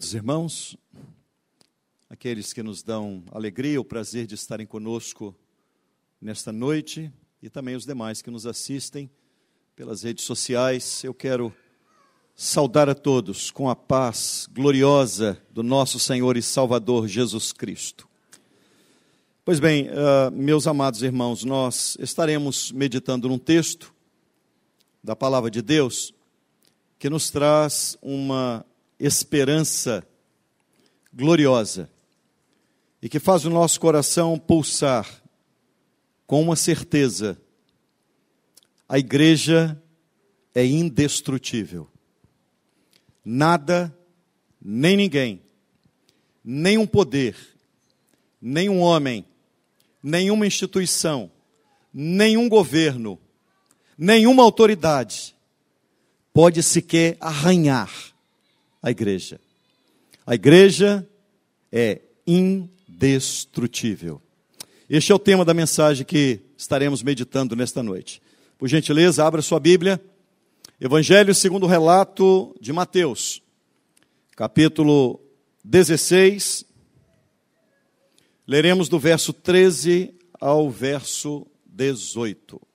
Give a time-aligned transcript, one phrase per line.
[0.00, 0.78] Queridos irmãos,
[2.08, 5.36] aqueles que nos dão alegria, o prazer de estarem conosco
[6.18, 7.12] nesta noite
[7.42, 9.10] e também os demais que nos assistem
[9.76, 11.54] pelas redes sociais, eu quero
[12.34, 18.08] saudar a todos com a paz gloriosa do nosso Senhor e Salvador Jesus Cristo.
[19.44, 23.92] Pois bem, uh, meus amados irmãos, nós estaremos meditando num texto
[25.04, 26.14] da palavra de Deus
[26.98, 28.64] que nos traz uma
[29.00, 30.06] esperança
[31.12, 31.90] gloriosa
[33.00, 35.08] e que faz o nosso coração pulsar
[36.26, 37.40] com uma certeza:
[38.86, 39.82] a igreja
[40.54, 41.88] é indestrutível.
[43.24, 43.96] Nada,
[44.60, 45.42] nem ninguém,
[46.44, 47.36] nenhum poder,
[48.40, 49.24] nenhum homem,
[50.02, 51.30] nenhuma instituição,
[51.92, 53.18] nenhum governo,
[53.96, 55.34] nenhuma autoridade
[56.32, 58.09] pode sequer arranhar
[58.82, 59.40] a igreja.
[60.26, 61.08] A igreja
[61.70, 64.20] é indestrutível.
[64.88, 68.20] Este é o tema da mensagem que estaremos meditando nesta noite.
[68.58, 70.00] Por gentileza, abra sua Bíblia.
[70.80, 73.42] Evangelho segundo o relato de Mateus,
[74.34, 75.20] capítulo
[75.62, 76.64] 16.
[78.46, 82.69] Leremos do verso 13 ao verso 18.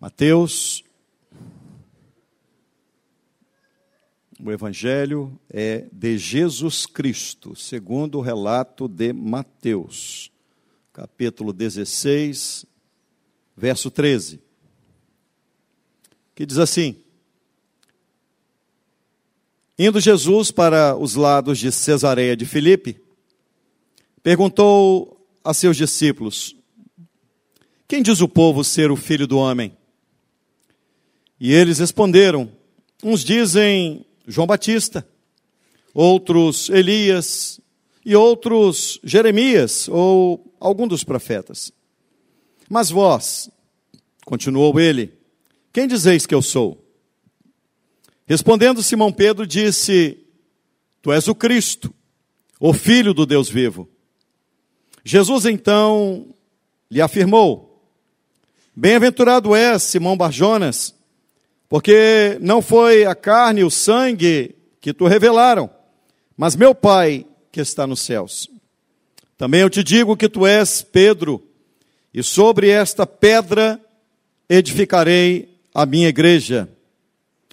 [0.00, 0.82] Mateus,
[4.42, 10.32] o Evangelho é de Jesus Cristo, segundo o relato de Mateus,
[10.90, 12.64] capítulo 16,
[13.54, 14.40] verso 13,
[16.34, 16.96] que diz assim:
[19.78, 22.98] Indo Jesus para os lados de Cesareia de Filipe,
[24.22, 26.56] perguntou a seus discípulos:
[27.86, 29.76] Quem diz o povo ser o filho do homem?
[31.40, 32.50] E eles responderam:
[33.02, 35.06] uns dizem João Batista,
[35.94, 37.58] outros Elias
[38.04, 41.72] e outros Jeremias ou algum dos profetas.
[42.68, 43.50] Mas vós,
[44.24, 45.12] continuou ele,
[45.72, 46.84] quem dizeis que eu sou?
[48.26, 50.18] Respondendo Simão Pedro, disse:
[51.00, 51.92] Tu és o Cristo,
[52.60, 53.88] o Filho do Deus vivo.
[55.02, 56.34] Jesus então
[56.90, 57.82] lhe afirmou:
[58.76, 60.94] Bem-aventurado és, Simão Barjonas,
[61.70, 65.70] porque não foi a carne e o sangue que tu revelaram,
[66.36, 68.50] mas meu Pai que está nos céus.
[69.38, 71.40] Também eu te digo que tu és Pedro,
[72.12, 73.80] e sobre esta pedra
[74.48, 76.68] edificarei a minha igreja.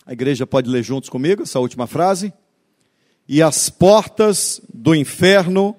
[0.03, 2.33] A igreja pode ler juntos comigo essa última frase?
[3.27, 5.75] E as portas do inferno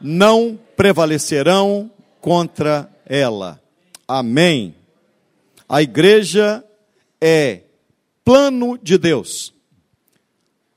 [0.00, 3.60] não prevalecerão contra ela.
[4.08, 4.74] Amém.
[5.68, 6.64] A igreja
[7.20, 7.63] é
[8.24, 9.52] plano de Deus.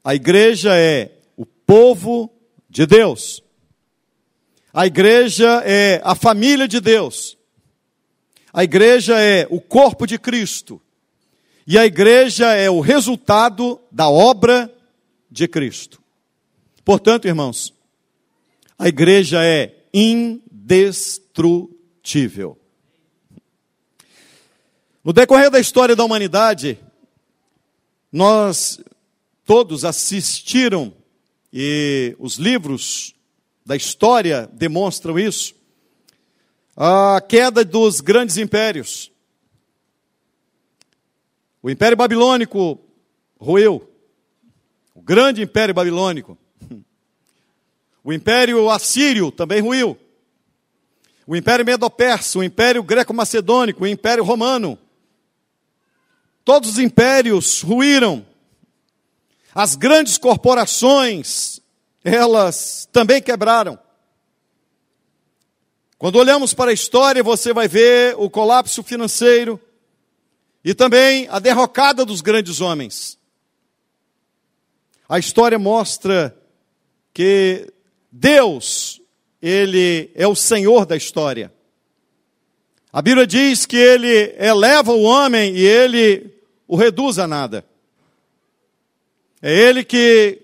[0.04, 2.32] A igreja é o povo
[2.70, 3.42] de Deus.
[4.74, 7.38] A igreja é a família de Deus.
[8.54, 10.82] A igreja é o corpo de Cristo.
[11.66, 14.74] E a igreja é o resultado da obra
[15.30, 16.02] de Cristo.
[16.86, 17.74] Portanto, irmãos,
[18.80, 22.58] a igreja é indestrutível.
[25.04, 26.80] No decorrer da história da humanidade,
[28.12, 28.80] nós
[29.46, 30.94] todos assistiram,
[31.52, 33.16] e os livros
[33.66, 35.56] da história demonstram isso,
[36.76, 39.12] a queda dos grandes impérios.
[41.62, 42.80] O Império Babilônico
[43.40, 43.88] ruiu,
[44.94, 46.38] o grande Império Babilônico.
[48.04, 49.98] O Império Assírio também ruiu.
[51.26, 54.80] O Império Medo-Persa, o Império Greco-Macedônico, o Império Romano.
[56.48, 58.26] Todos os impérios ruíram.
[59.54, 61.60] As grandes corporações,
[62.06, 63.78] elas também quebraram.
[65.98, 69.60] Quando olhamos para a história, você vai ver o colapso financeiro
[70.64, 73.20] e também a derrocada dos grandes homens.
[75.10, 76.34] A história mostra
[77.14, 77.74] que
[78.10, 79.02] Deus,
[79.42, 81.54] Ele é o Senhor da história.
[82.94, 86.37] A Bíblia diz que Ele eleva o homem e Ele
[86.68, 87.66] o reduz a nada.
[89.42, 90.42] É Ele que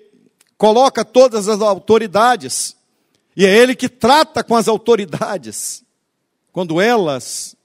[0.57, 2.75] coloca todas as autoridades,
[3.35, 5.83] e é Ele que trata com as autoridades,
[6.51, 7.55] quando elas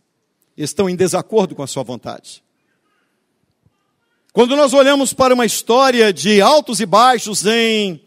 [0.57, 2.43] estão em desacordo com a Sua vontade.
[4.33, 8.01] Quando nós olhamos para uma história de altos e baixos em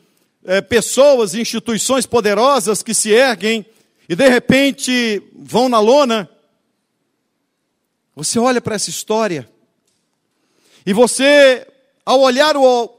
[0.45, 3.65] é, pessoas, instituições poderosas que se erguem
[4.07, 6.30] e de repente vão na lona.
[8.15, 9.50] Você olha para essa história
[10.86, 11.68] e você,
[12.06, 12.89] ao olhar o,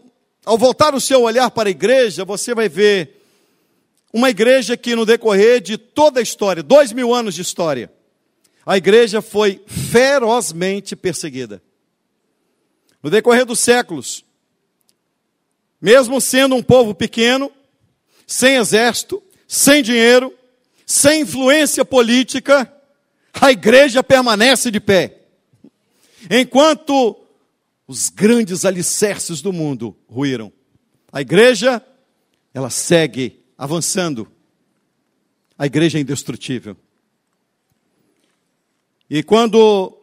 [0.44, 3.22] ao voltar o seu olhar para a igreja, você vai ver
[4.12, 7.90] uma igreja que no decorrer de toda a história, dois mil anos de história,
[8.64, 11.62] a igreja foi ferozmente perseguida.
[13.02, 14.24] No decorrer dos séculos,
[15.80, 17.50] mesmo sendo um povo pequeno,
[18.26, 20.32] sem exército, sem dinheiro,
[20.86, 22.72] sem influência política,
[23.32, 25.16] a igreja permanece de pé.
[26.30, 27.16] Enquanto
[27.92, 30.50] os grandes alicerces do mundo ruíram,
[31.12, 31.84] a igreja,
[32.54, 34.32] ela segue avançando.
[35.58, 36.74] A igreja é indestrutível.
[39.10, 39.94] E quando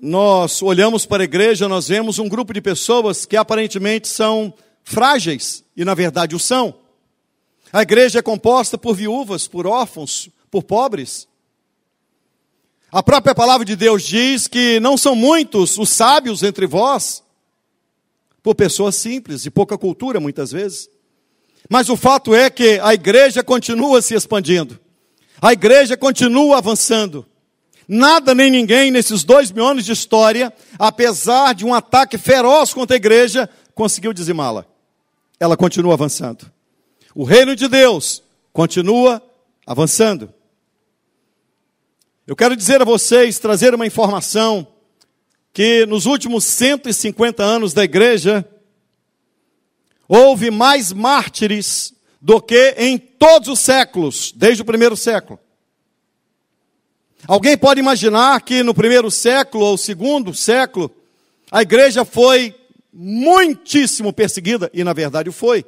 [0.00, 5.62] nós olhamos para a igreja, nós vemos um grupo de pessoas que aparentemente são frágeis,
[5.76, 6.74] e na verdade o são.
[7.70, 11.28] A igreja é composta por viúvas, por órfãos, por pobres.
[12.90, 17.25] A própria palavra de Deus diz que não são muitos os sábios entre vós,
[18.46, 20.88] por pessoas simples, de pouca cultura muitas vezes.
[21.68, 24.78] Mas o fato é que a igreja continua se expandindo,
[25.42, 27.26] a igreja continua avançando.
[27.88, 32.94] Nada nem ninguém nesses dois mil anos de história, apesar de um ataque feroz contra
[32.94, 34.64] a igreja, conseguiu dizimá-la.
[35.40, 36.48] Ela continua avançando.
[37.16, 38.22] O reino de Deus
[38.52, 39.20] continua
[39.66, 40.32] avançando.
[42.24, 44.68] Eu quero dizer a vocês, trazer uma informação,
[45.56, 48.46] que nos últimos 150 anos da igreja,
[50.06, 55.40] houve mais mártires do que em todos os séculos, desde o primeiro século.
[57.26, 60.94] Alguém pode imaginar que no primeiro século ou segundo século,
[61.50, 62.54] a igreja foi
[62.92, 65.64] muitíssimo perseguida, e na verdade foi.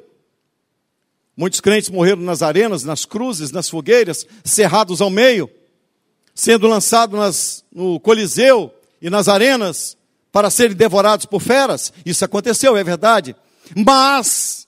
[1.35, 5.49] Muitos crentes morreram nas arenas, nas cruzes, nas fogueiras, cerrados ao meio,
[6.35, 9.97] sendo lançados no Coliseu e nas arenas
[10.31, 11.91] para serem devorados por feras.
[12.05, 13.35] Isso aconteceu, é verdade.
[13.75, 14.67] Mas,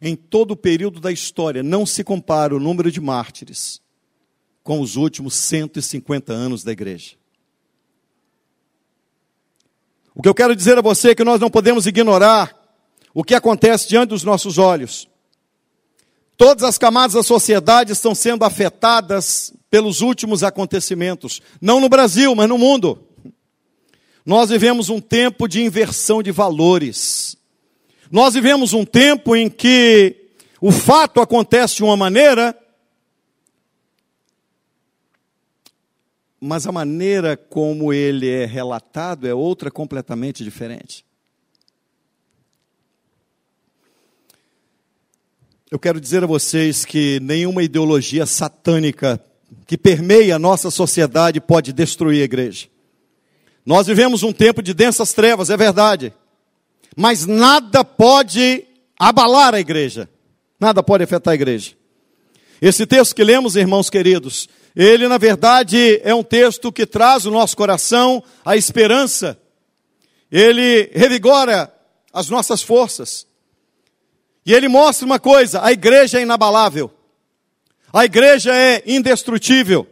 [0.00, 3.80] em todo o período da história, não se compara o número de mártires
[4.62, 7.16] com os últimos 150 anos da igreja.
[10.14, 12.56] O que eu quero dizer a você é que nós não podemos ignorar
[13.12, 15.09] o que acontece diante dos nossos olhos.
[16.40, 22.48] Todas as camadas da sociedade estão sendo afetadas pelos últimos acontecimentos, não no Brasil, mas
[22.48, 22.98] no mundo.
[24.24, 27.36] Nós vivemos um tempo de inversão de valores.
[28.10, 30.30] Nós vivemos um tempo em que
[30.62, 32.58] o fato acontece de uma maneira
[36.40, 41.04] mas a maneira como ele é relatado é outra completamente diferente.
[45.70, 49.24] Eu quero dizer a vocês que nenhuma ideologia satânica
[49.68, 52.66] que permeia a nossa sociedade pode destruir a igreja.
[53.64, 56.12] Nós vivemos um tempo de densas trevas, é verdade.
[56.96, 58.64] Mas nada pode
[58.98, 60.10] abalar a igreja.
[60.58, 61.76] Nada pode afetar a igreja.
[62.60, 67.30] Esse texto que lemos, irmãos queridos, ele, na verdade, é um texto que traz o
[67.30, 69.40] nosso coração a esperança.
[70.32, 71.72] Ele revigora
[72.12, 73.29] as nossas forças.
[74.50, 76.90] E ele mostra uma coisa: a igreja é inabalável.
[77.92, 79.86] A igreja é indestrutível.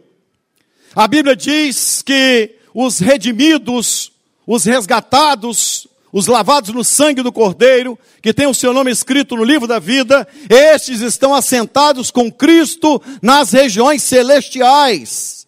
[0.93, 4.11] A Bíblia diz que os redimidos,
[4.45, 9.45] os resgatados, os lavados no sangue do Cordeiro, que tem o seu nome escrito no
[9.45, 15.47] livro da vida, estes estão assentados com Cristo nas regiões celestiais.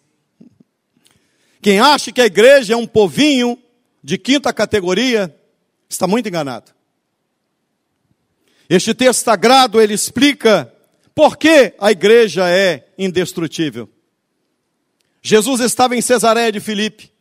[1.60, 3.58] Quem acha que a igreja é um povinho
[4.02, 5.36] de quinta categoria,
[5.86, 6.72] está muito enganado.
[8.74, 10.74] Este texto sagrado, ele explica
[11.14, 13.86] por que a igreja é indestrutível.
[15.20, 17.12] Jesus estava em Cesareia de Filipe.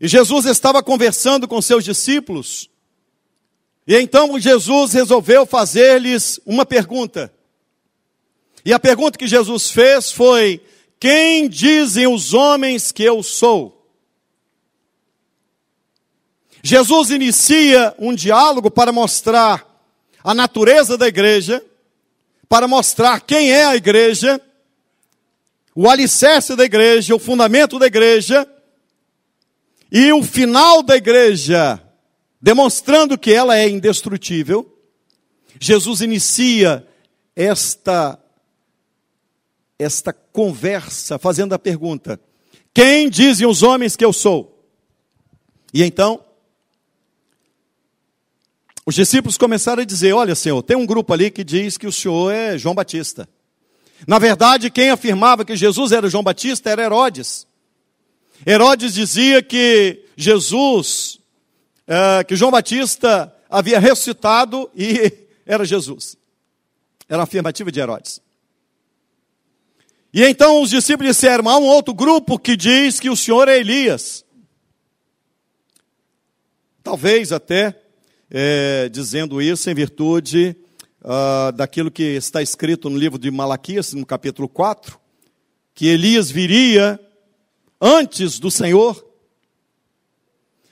[0.00, 2.68] E Jesus estava conversando com seus discípulos.
[3.86, 7.32] E então Jesus resolveu fazer-lhes uma pergunta.
[8.64, 10.60] E a pergunta que Jesus fez foi:
[10.98, 13.88] Quem dizem os homens que eu sou?
[16.60, 19.71] Jesus inicia um diálogo para mostrar
[20.22, 21.64] a natureza da igreja,
[22.48, 24.40] para mostrar quem é a igreja,
[25.74, 28.46] o alicerce da igreja, o fundamento da igreja,
[29.90, 31.82] e o final da igreja,
[32.40, 34.66] demonstrando que ela é indestrutível,
[35.60, 36.86] Jesus inicia
[37.36, 38.18] esta
[39.78, 42.20] esta conversa fazendo a pergunta:
[42.72, 44.66] Quem dizem os homens que eu sou?
[45.74, 46.24] E então
[48.84, 51.92] os discípulos começaram a dizer: Olha, Senhor, tem um grupo ali que diz que o
[51.92, 53.28] Senhor é João Batista.
[54.06, 57.46] Na verdade, quem afirmava que Jesus era João Batista era Herodes.
[58.44, 61.20] Herodes dizia que Jesus,
[61.86, 65.12] é, que João Batista havia ressuscitado e
[65.46, 66.16] era Jesus.
[67.08, 68.20] Era uma afirmativa de Herodes.
[70.12, 73.58] E então os discípulos disseram: há um outro grupo que diz que o Senhor é
[73.58, 74.24] Elias.
[76.82, 77.81] Talvez até
[78.34, 80.56] é, dizendo isso em virtude
[81.02, 84.98] uh, daquilo que está escrito no livro de Malaquias, no capítulo 4,
[85.74, 86.98] que Elias viria
[87.78, 89.04] antes do Senhor.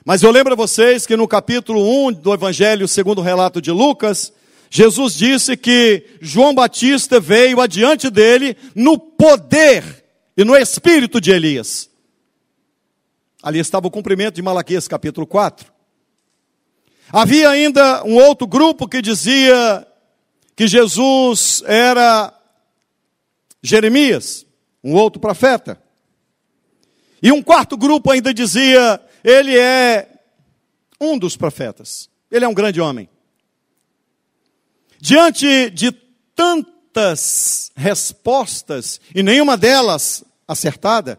[0.06, 3.70] Mas eu lembro a vocês que no capítulo 1 do Evangelho, segundo o relato de
[3.70, 4.32] Lucas,
[4.70, 10.02] Jesus disse que João Batista veio adiante dele no poder
[10.34, 11.90] e no espírito de Elias.
[13.42, 15.79] Ali estava o cumprimento de Malaquias capítulo 4.
[17.12, 19.86] Havia ainda um outro grupo que dizia
[20.54, 22.32] que Jesus era
[23.62, 24.46] Jeremias,
[24.82, 25.80] um outro profeta.
[27.22, 30.08] E um quarto grupo ainda dizia, ele é
[31.00, 32.08] um dos profetas.
[32.30, 33.08] Ele é um grande homem.
[35.00, 35.90] Diante de
[36.34, 41.18] tantas respostas, e nenhuma delas acertada,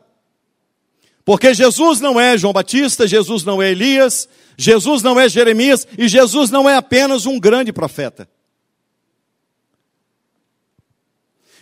[1.25, 4.27] porque Jesus não é João Batista, Jesus não é Elias,
[4.61, 8.29] Jesus não é Jeremias e Jesus não é apenas um grande profeta.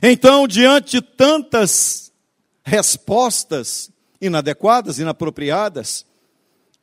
[0.02, 2.12] Então, diante de tantas
[2.64, 3.90] respostas
[4.20, 6.06] inadequadas, inapropriadas,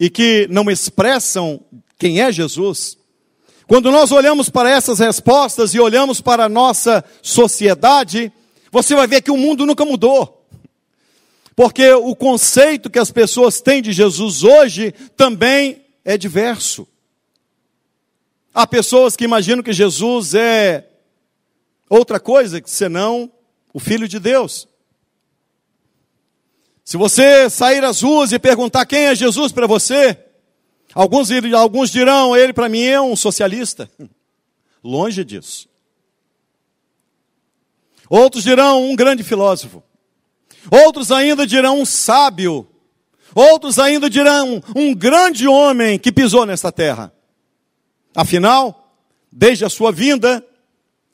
[0.00, 1.61] e que não expressam
[1.99, 2.96] quem é Jesus,
[3.66, 8.32] quando nós olhamos para essas respostas e olhamos para a nossa sociedade,
[8.70, 10.46] você vai ver que o mundo nunca mudou.
[11.54, 16.86] Porque o conceito que as pessoas têm de Jesus hoje também é diverso.
[18.54, 20.88] Há pessoas que imaginam que Jesus é
[21.90, 23.30] outra coisa senão
[23.75, 24.68] o Filho de Deus.
[26.84, 30.16] Se você sair às ruas e perguntar quem é Jesus para você,
[30.94, 33.90] alguns, alguns dirão, ele para mim é um socialista.
[34.84, 35.68] Longe disso.
[38.08, 39.82] Outros dirão um grande filósofo.
[40.70, 42.68] Outros ainda dirão um sábio
[43.37, 47.12] Outros ainda dirão, um grande homem que pisou nesta terra.
[48.14, 48.99] Afinal,
[49.31, 50.43] desde a sua vinda,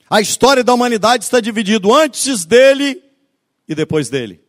[0.08, 3.02] a história da humanidade está dividida antes dele
[3.68, 4.40] e depois dele.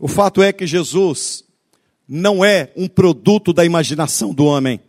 [0.00, 1.44] O fato é que Jesus
[2.08, 4.80] não é um produto da imaginação do homem.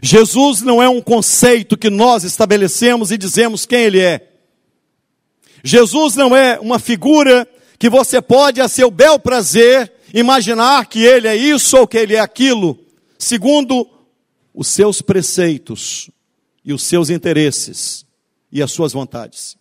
[0.00, 4.30] Jesus não é um conceito que nós estabelecemos e dizemos quem ele é.
[5.64, 7.44] Jesus não é uma figura
[7.80, 12.14] que você pode, a seu bel prazer, imaginar que ele é isso ou que ele
[12.14, 12.78] é aquilo,
[13.18, 13.88] segundo
[14.52, 16.10] os seus preceitos
[16.62, 18.04] e os seus interesses
[18.52, 19.56] e as suas vontades.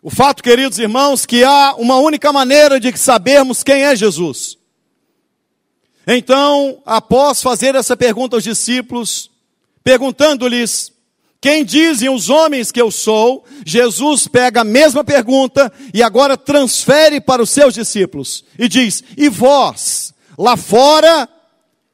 [0.00, 4.56] O fato, queridos irmãos, que há uma única maneira de sabermos quem é Jesus.
[6.06, 9.30] Então, após fazer essa pergunta aos discípulos,
[9.82, 10.93] perguntando-lhes
[11.44, 13.44] quem dizem os homens que eu sou?
[13.66, 19.28] Jesus pega a mesma pergunta e agora transfere para os seus discípulos e diz: E
[19.28, 21.28] vós, lá fora,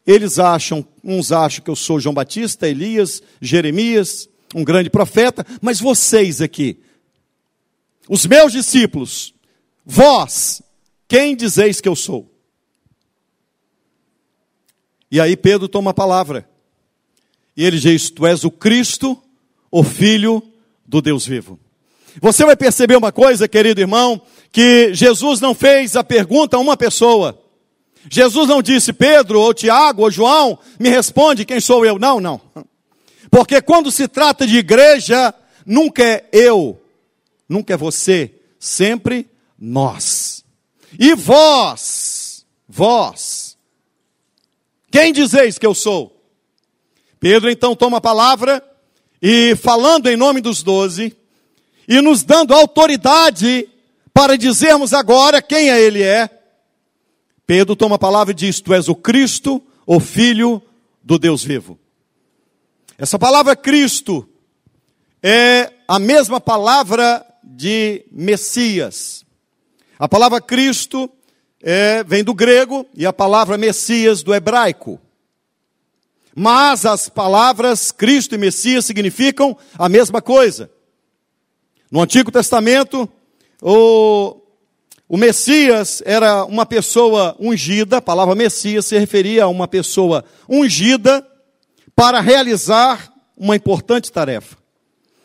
[0.07, 5.81] eles acham, uns acham que eu sou João Batista, Elias, Jeremias, um grande profeta, mas
[5.81, 6.79] vocês aqui,
[8.09, 9.35] os meus discípulos,
[9.85, 10.63] vós,
[11.09, 12.33] quem dizeis que eu sou?
[15.11, 16.49] E aí Pedro toma a palavra.
[17.57, 19.21] E ele diz: Tu és o Cristo,
[19.71, 20.43] o Filho
[20.87, 21.59] do Deus vivo.
[22.21, 26.77] Você vai perceber uma coisa, querido irmão, que Jesus não fez a pergunta a uma
[26.77, 27.41] pessoa.
[28.11, 31.99] Jesus não disse, Pedro, ou Tiago, ou João, me responde quem sou eu.
[31.99, 32.41] Não, não.
[33.31, 35.33] Porque quando se trata de igreja,
[35.65, 36.81] nunca é eu,
[37.49, 40.45] nunca é você, sempre nós.
[40.99, 43.57] E vós, vós,
[44.91, 46.17] quem dizeis que eu sou?
[47.21, 48.65] Pedro então toma a palavra
[49.23, 51.17] e falando em nome dos doze,
[51.87, 53.69] e nos dando autoridade
[54.13, 56.29] para dizermos agora quem é ele é,
[57.47, 60.63] Pedro toma a palavra e diz: Tu és o Cristo, o Filho
[61.03, 61.77] do Deus vivo.
[62.97, 64.29] Essa palavra Cristo
[65.21, 69.25] é a mesma palavra de Messias.
[69.99, 71.11] A palavra Cristo
[71.61, 75.01] é, vem do grego e a palavra Messias do hebraico.
[76.35, 80.71] Mas as palavras Cristo e Messias significam a mesma coisa.
[81.91, 83.09] No Antigo Testamento,
[83.61, 84.41] o,
[85.13, 91.27] O Messias era uma pessoa ungida, a palavra Messias se referia a uma pessoa ungida
[91.97, 94.57] para realizar uma importante tarefa,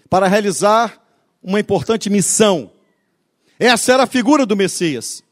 [0.09, 0.99] para realizar
[1.43, 2.71] uma importante missão.
[3.59, 5.23] Essa era a figura do Messias.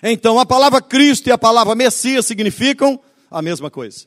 [0.00, 4.06] Então, a palavra Cristo e a palavra Messias significam a mesma coisa.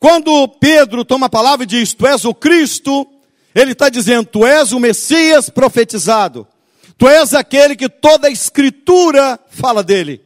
[0.00, 3.06] Quando Pedro toma a palavra e diz: Tu és o Cristo,
[3.54, 6.48] ele está dizendo: Tu és o Messias profetizado.
[6.96, 10.22] Tu és aquele que toda a Escritura fala dele.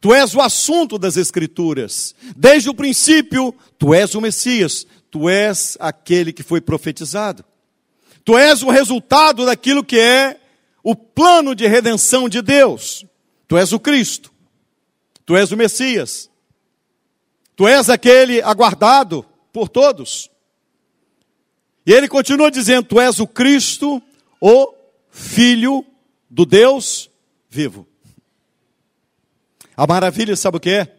[0.00, 2.14] Tu és o assunto das Escrituras.
[2.36, 4.84] Desde o princípio, tu és o Messias.
[5.08, 7.44] Tu és aquele que foi profetizado.
[8.24, 10.40] Tu és o resultado daquilo que é
[10.82, 13.04] o plano de redenção de Deus.
[13.46, 14.32] Tu és o Cristo.
[15.24, 16.28] Tu és o Messias.
[17.54, 20.30] Tu és aquele aguardado por todos.
[21.86, 24.02] E ele continua dizendo: Tu és o Cristo,
[24.40, 24.74] o
[25.10, 25.84] Filho
[26.30, 27.10] do Deus
[27.48, 27.86] vivo.
[29.76, 30.96] A maravilha, sabe o que é?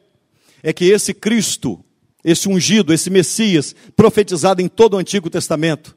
[0.62, 1.84] É que esse Cristo,
[2.24, 5.96] esse ungido, esse Messias, profetizado em todo o Antigo Testamento,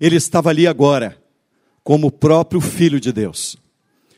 [0.00, 1.20] ele estava ali agora,
[1.82, 3.56] como o próprio Filho de Deus.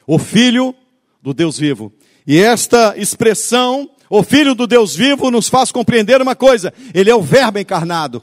[0.07, 0.75] O Filho
[1.23, 1.93] do Deus vivo.
[2.27, 7.15] E esta expressão, o Filho do Deus vivo, nos faz compreender uma coisa: ele é
[7.15, 8.23] o Verbo encarnado.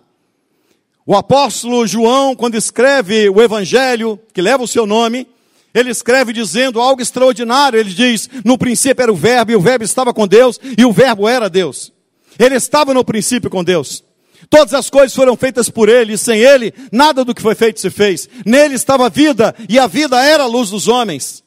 [1.05, 5.27] O apóstolo João, quando escreve o Evangelho, que leva o seu nome,
[5.73, 7.79] ele escreve dizendo algo extraordinário.
[7.79, 10.93] Ele diz: No princípio era o Verbo, e o Verbo estava com Deus, e o
[10.93, 11.91] Verbo era Deus.
[12.39, 14.03] Ele estava no princípio com Deus.
[14.49, 17.79] Todas as coisas foram feitas por Ele, e sem Ele, nada do que foi feito
[17.79, 18.29] se fez.
[18.45, 21.43] Nele estava a vida, e a vida era a luz dos homens.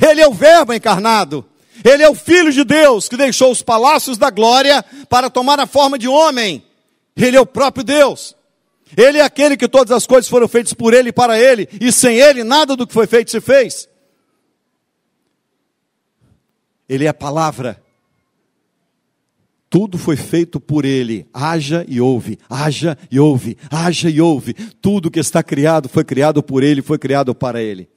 [0.00, 1.44] Ele é o Verbo encarnado.
[1.84, 5.66] Ele é o Filho de Deus que deixou os palácios da glória para tomar a
[5.66, 6.64] forma de homem.
[7.14, 8.34] Ele é o próprio Deus.
[8.96, 11.92] Ele é aquele que todas as coisas foram feitas por Ele e para Ele, e
[11.92, 13.88] sem Ele nada do que foi feito se fez.
[16.88, 17.82] Ele é a palavra.
[19.68, 21.26] Tudo foi feito por Ele.
[21.34, 24.54] Haja e ouve, haja e ouve, haja e ouve.
[24.80, 27.88] Tudo que está criado foi criado por Ele, foi criado para Ele.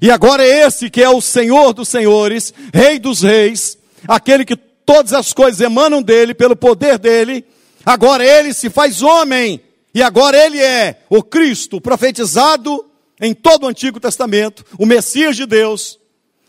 [0.00, 3.78] E agora é esse que é o Senhor dos Senhores, Rei dos Reis,
[4.08, 7.44] aquele que todas as coisas emanam dele, pelo poder dele.
[7.84, 9.60] Agora ele se faz homem
[9.94, 12.86] e agora ele é o Cristo profetizado
[13.20, 15.98] em todo o Antigo Testamento, o Messias de Deus,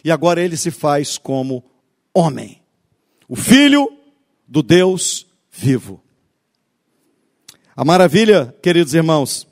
[0.04, 1.64] e agora ele se faz como
[2.14, 2.62] homem,
[3.28, 3.88] o Filho
[4.48, 6.02] do Deus vivo.
[7.76, 9.48] A maravilha, queridos irmãos,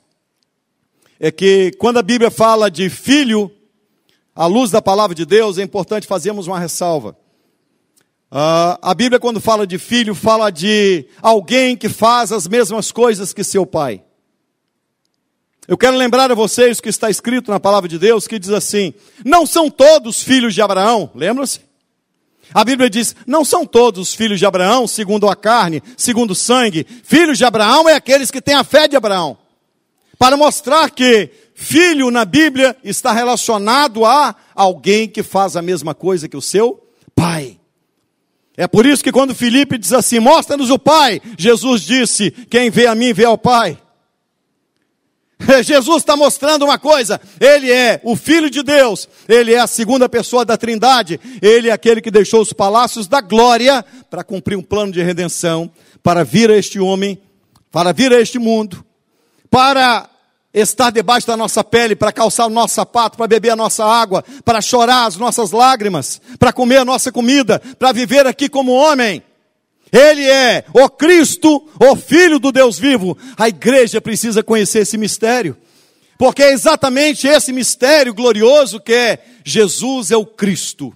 [1.18, 3.50] é que quando a Bíblia fala de filho,
[4.34, 7.16] à luz da palavra de Deus, é importante fazermos uma ressalva.
[8.30, 13.32] Uh, a Bíblia, quando fala de filho, fala de alguém que faz as mesmas coisas
[13.32, 14.02] que seu pai.
[15.68, 18.94] Eu quero lembrar a vocês que está escrito na palavra de Deus, que diz assim:
[19.24, 21.60] Não são todos filhos de Abraão, lembram-se?
[22.54, 26.86] A Bíblia diz: Não são todos filhos de Abraão, segundo a carne, segundo o sangue.
[27.04, 29.36] Filhos de Abraão é aqueles que têm a fé de Abraão.
[30.18, 31.30] Para mostrar que
[31.62, 36.84] filho na Bíblia está relacionado a alguém que faz a mesma coisa que o seu
[37.14, 37.58] pai.
[38.56, 42.86] É por isso que quando Felipe diz assim: Mostra-nos o Pai, Jesus disse: Quem vê
[42.86, 43.78] a mim vê ao Pai.
[45.64, 50.08] Jesus está mostrando uma coisa: Ele é o Filho de Deus, Ele é a segunda
[50.08, 54.62] pessoa da Trindade, Ele é aquele que deixou os palácios da glória para cumprir um
[54.62, 55.70] plano de redenção,
[56.02, 57.18] para vir a este homem,
[57.70, 58.84] para vir a este mundo,
[59.48, 60.10] para
[60.52, 64.24] estar debaixo da nossa pele, para calçar o nosso sapato, para beber a nossa água,
[64.44, 69.22] para chorar as nossas lágrimas, para comer a nossa comida, para viver aqui como homem.
[69.90, 73.16] Ele é o Cristo, o Filho do Deus vivo.
[73.36, 75.56] A igreja precisa conhecer esse mistério,
[76.16, 80.94] porque é exatamente esse mistério glorioso que é Jesus é o Cristo.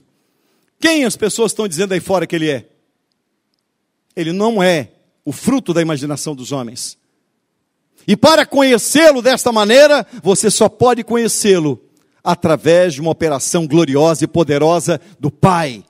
[0.81, 2.67] Quem as pessoas estão dizendo aí fora que ele é?
[4.15, 4.91] Ele não é
[5.25, 6.97] o fruto da imaginação dos homens.
[8.07, 11.81] E para conhecê-lo desta maneira, você só pode conhecê-lo
[12.23, 15.85] através de uma operação gloriosa e poderosa do Pai.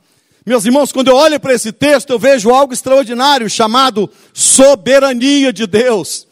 [0.44, 5.66] Meus irmãos, quando eu olho para esse texto, eu vejo algo extraordinário chamado soberania de
[5.66, 6.26] Deus.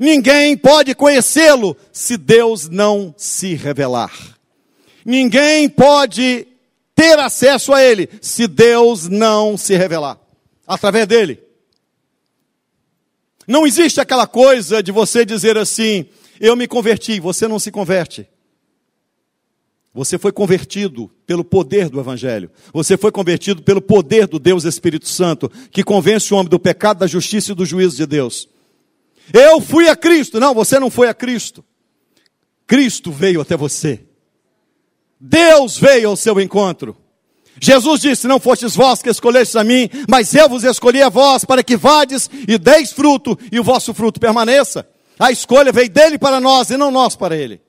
[0.00, 4.12] Ninguém pode conhecê-lo se Deus não se revelar.
[5.04, 6.46] Ninguém pode
[6.94, 10.18] ter acesso a ele se Deus não se revelar
[10.66, 11.40] através dele.
[13.52, 16.06] Não existe aquela coisa de você dizer assim:
[16.40, 18.26] eu me converti, você não se converte.
[19.92, 22.50] Você foi convertido pelo poder do Evangelho.
[22.72, 27.00] Você foi convertido pelo poder do Deus Espírito Santo, que convence o homem do pecado,
[27.00, 28.48] da justiça e do juízo de Deus.
[29.30, 30.40] Eu fui a Cristo.
[30.40, 31.62] Não, você não foi a Cristo.
[32.66, 34.00] Cristo veio até você.
[35.20, 36.96] Deus veio ao seu encontro.
[37.60, 41.44] Jesus disse: Não fostes vós que escolhestes a mim, mas eu vos escolhi a vós
[41.44, 44.86] para que vades e deis fruto e o vosso fruto permaneça.
[45.18, 47.60] A escolha veio dele para nós e não nós para ele.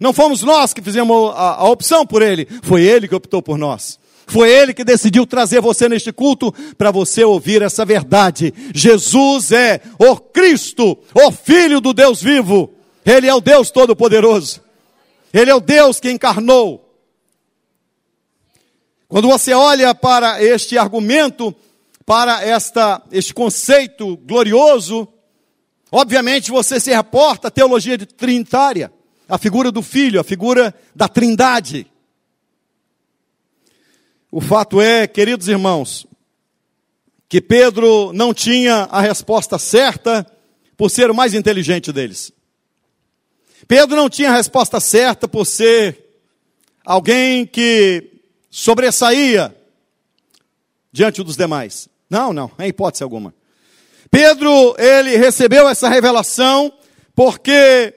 [0.00, 3.58] Não fomos nós que fizemos a, a opção por ele, foi ele que optou por
[3.58, 3.98] nós.
[4.28, 8.52] Foi ele que decidiu trazer você neste culto para você ouvir essa verdade.
[8.74, 12.70] Jesus é o Cristo, o Filho do Deus vivo.
[13.06, 14.60] Ele é o Deus Todo-Poderoso.
[15.32, 16.87] Ele é o Deus que encarnou.
[19.08, 21.56] Quando você olha para este argumento,
[22.04, 25.08] para esta, este conceito glorioso,
[25.90, 28.92] obviamente você se reporta à teologia de trinitária,
[29.26, 31.90] a figura do Filho, a figura da Trindade.
[34.30, 36.06] O fato é, queridos irmãos,
[37.30, 40.26] que Pedro não tinha a resposta certa
[40.76, 42.30] por ser o mais inteligente deles.
[43.66, 45.98] Pedro não tinha a resposta certa por ser
[46.84, 48.17] alguém que
[48.50, 49.54] sobressaía
[50.92, 51.88] diante dos demais.
[52.08, 53.34] Não, não, em hipótese alguma.
[54.10, 56.72] Pedro, ele recebeu essa revelação
[57.14, 57.94] porque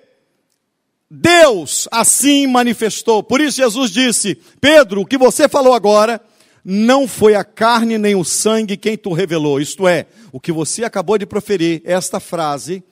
[1.09, 3.23] Deus assim manifestou.
[3.23, 6.21] Por isso Jesus disse: Pedro, o que você falou agora
[6.63, 9.59] não foi a carne nem o sangue quem tu revelou.
[9.59, 12.83] Isto é, o que você acabou de proferir, esta frase,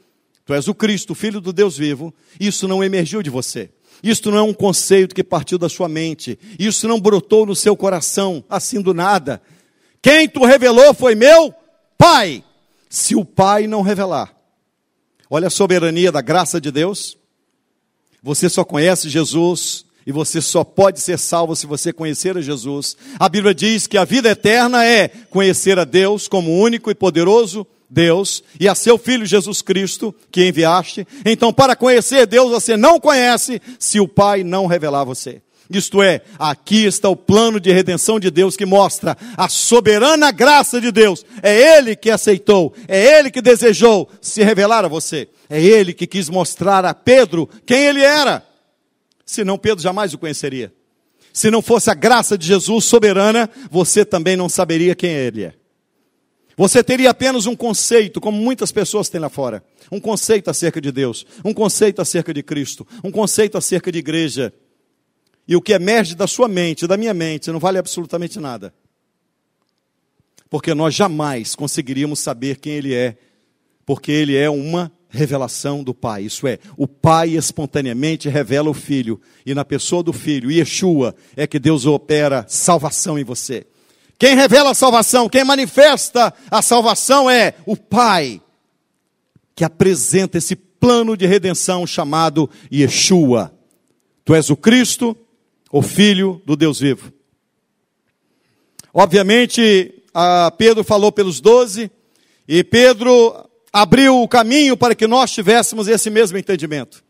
[0.46, 3.70] tu és o Cristo, filho do Deus vivo, isso não emergiu de você.
[4.04, 6.40] Isto não é um conceito que partiu da sua mente.
[6.58, 9.42] Isso não brotou no seu coração assim do nada.
[10.02, 11.54] Quem tu revelou foi meu
[11.98, 12.44] Pai.
[12.90, 14.34] Se o Pai não revelar,
[15.30, 17.18] olha a soberania da graça de Deus.
[18.24, 22.98] Você só conhece Jesus e você só pode ser salvo se você conhecer a Jesus.
[23.20, 27.68] A Bíblia diz que a vida eterna é conhecer a Deus como único e poderoso
[27.90, 31.08] Deus e a seu Filho Jesus Cristo que enviaste.
[31.26, 35.42] Então, para conhecer Deus, você não conhece se o Pai não revelar você.
[35.70, 40.82] Isto é, aqui está o plano de redenção de Deus que mostra a soberana graça
[40.82, 41.24] de Deus.
[41.44, 45.30] É Ele que aceitou, é Ele que desejou se revelar a você.
[45.48, 48.44] É Ele que quis mostrar a Pedro quem Ele era.
[49.24, 50.74] Senão Pedro jamais o conheceria.
[51.32, 55.59] Se não fosse a graça de Jesus soberana, você também não saberia quem Ele é.
[56.60, 59.64] Você teria apenas um conceito, como muitas pessoas têm lá fora.
[59.90, 64.54] Um conceito acerca de Deus, um conceito acerca de Cristo, um conceito acerca de igreja
[65.48, 68.74] e o que emerge da sua mente, da minha mente, não vale absolutamente nada.
[70.50, 73.16] Porque nós jamais conseguiríamos saber quem Ele é,
[73.86, 76.24] porque Ele é uma revelação do Pai.
[76.24, 81.48] Isso é, o Pai espontaneamente revela o Filho, e na pessoa do Filho, Yeshua, é
[81.48, 83.66] que Deus opera salvação em você.
[84.20, 88.42] Quem revela a salvação, quem manifesta a salvação é o Pai,
[89.56, 93.54] que apresenta esse plano de redenção chamado Yeshua.
[94.26, 95.16] Tu és o Cristo,
[95.72, 97.14] o Filho do Deus vivo.
[98.94, 100.04] Obviamente,
[100.58, 101.90] Pedro falou pelos doze,
[102.46, 103.34] e Pedro
[103.72, 107.04] abriu o caminho para que nós tivéssemos esse mesmo entendimento.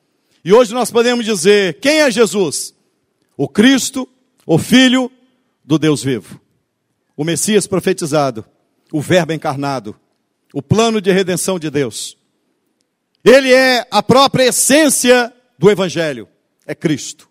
[0.46, 2.76] E hoje nós podemos dizer: quem é Jesus?
[3.36, 4.08] O Cristo,
[4.46, 5.12] o Filho
[5.64, 6.40] do Deus vivo,
[7.20, 8.46] o Messias profetizado,
[8.94, 9.94] o Verbo encarnado,
[10.54, 12.18] o plano de redenção de Deus.
[13.26, 16.30] Ele é a própria essência do Evangelho,
[16.66, 17.28] é Cristo.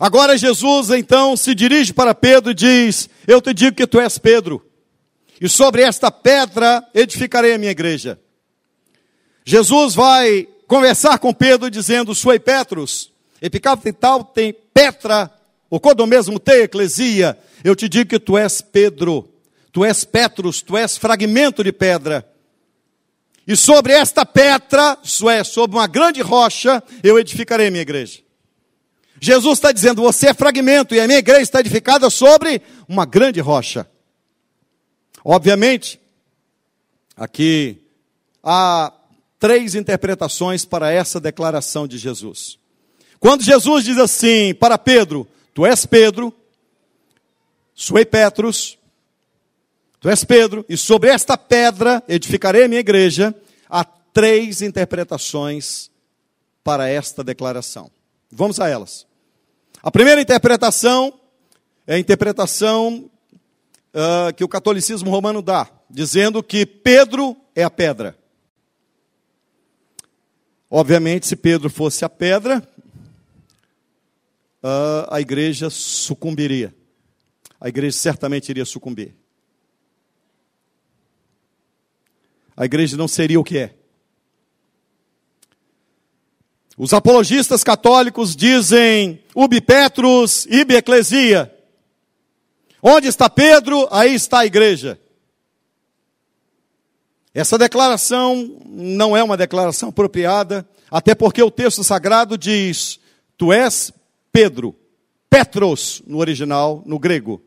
[0.00, 4.16] Agora Jesus então se dirige para Pedro e diz: Eu te digo que tu és
[4.16, 4.64] Pedro,
[5.38, 8.18] e sobre esta pedra edificarei a minha igreja.
[9.44, 15.30] Jesus vai conversar com Pedro dizendo: Suei Petrus, e tal tem Petra,
[15.70, 17.38] o mesmo te eclesia.
[17.64, 19.28] Eu te digo que tu és Pedro,
[19.72, 22.26] tu és Petrus, tu és fragmento de pedra.
[23.46, 28.20] E sobre esta pedra, isso é, sobre uma grande rocha, eu edificarei minha igreja.
[29.20, 33.40] Jesus está dizendo: você é fragmento e a minha igreja está edificada sobre uma grande
[33.40, 33.88] rocha.
[35.24, 36.00] Obviamente,
[37.16, 37.78] aqui
[38.42, 38.92] há
[39.38, 42.58] três interpretações para essa declaração de Jesus.
[43.18, 45.26] Quando Jesus diz assim para Pedro:
[45.56, 46.34] Tu és Pedro,
[47.74, 48.78] suei Petrus,
[49.98, 53.34] tu és Pedro, e sobre esta pedra edificarei a minha igreja,
[53.66, 55.90] há três interpretações
[56.62, 57.90] para esta declaração.
[58.30, 59.06] Vamos a elas.
[59.82, 61.18] A primeira interpretação
[61.86, 63.10] é a interpretação
[63.94, 68.14] uh, que o catolicismo romano dá, dizendo que Pedro é a pedra.
[70.70, 72.62] Obviamente, se Pedro fosse a pedra,
[74.62, 76.74] a igreja sucumbiria.
[77.60, 79.14] A igreja certamente iria sucumbir.
[82.56, 83.74] A igreja não seria o que é.
[86.76, 91.52] Os apologistas católicos dizem ubi Petrus, ibi ecclesia.
[92.82, 95.00] Onde está Pedro, aí está a igreja.
[97.32, 103.00] Essa declaração não é uma declaração apropriada, até porque o texto sagrado diz:
[103.36, 103.92] Tu és
[104.36, 104.76] Pedro,
[105.30, 107.42] Petros no original, no grego.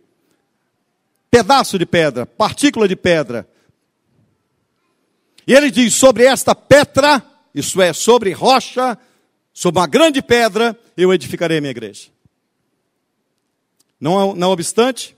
[1.29, 3.47] Pedaço de pedra, partícula de pedra.
[5.45, 7.23] E ele diz: Sobre esta Petra,
[7.53, 8.97] isso é, sobre rocha,
[9.53, 12.09] sobre uma grande pedra, eu edificarei a minha igreja.
[14.01, 15.15] Não, não obstante,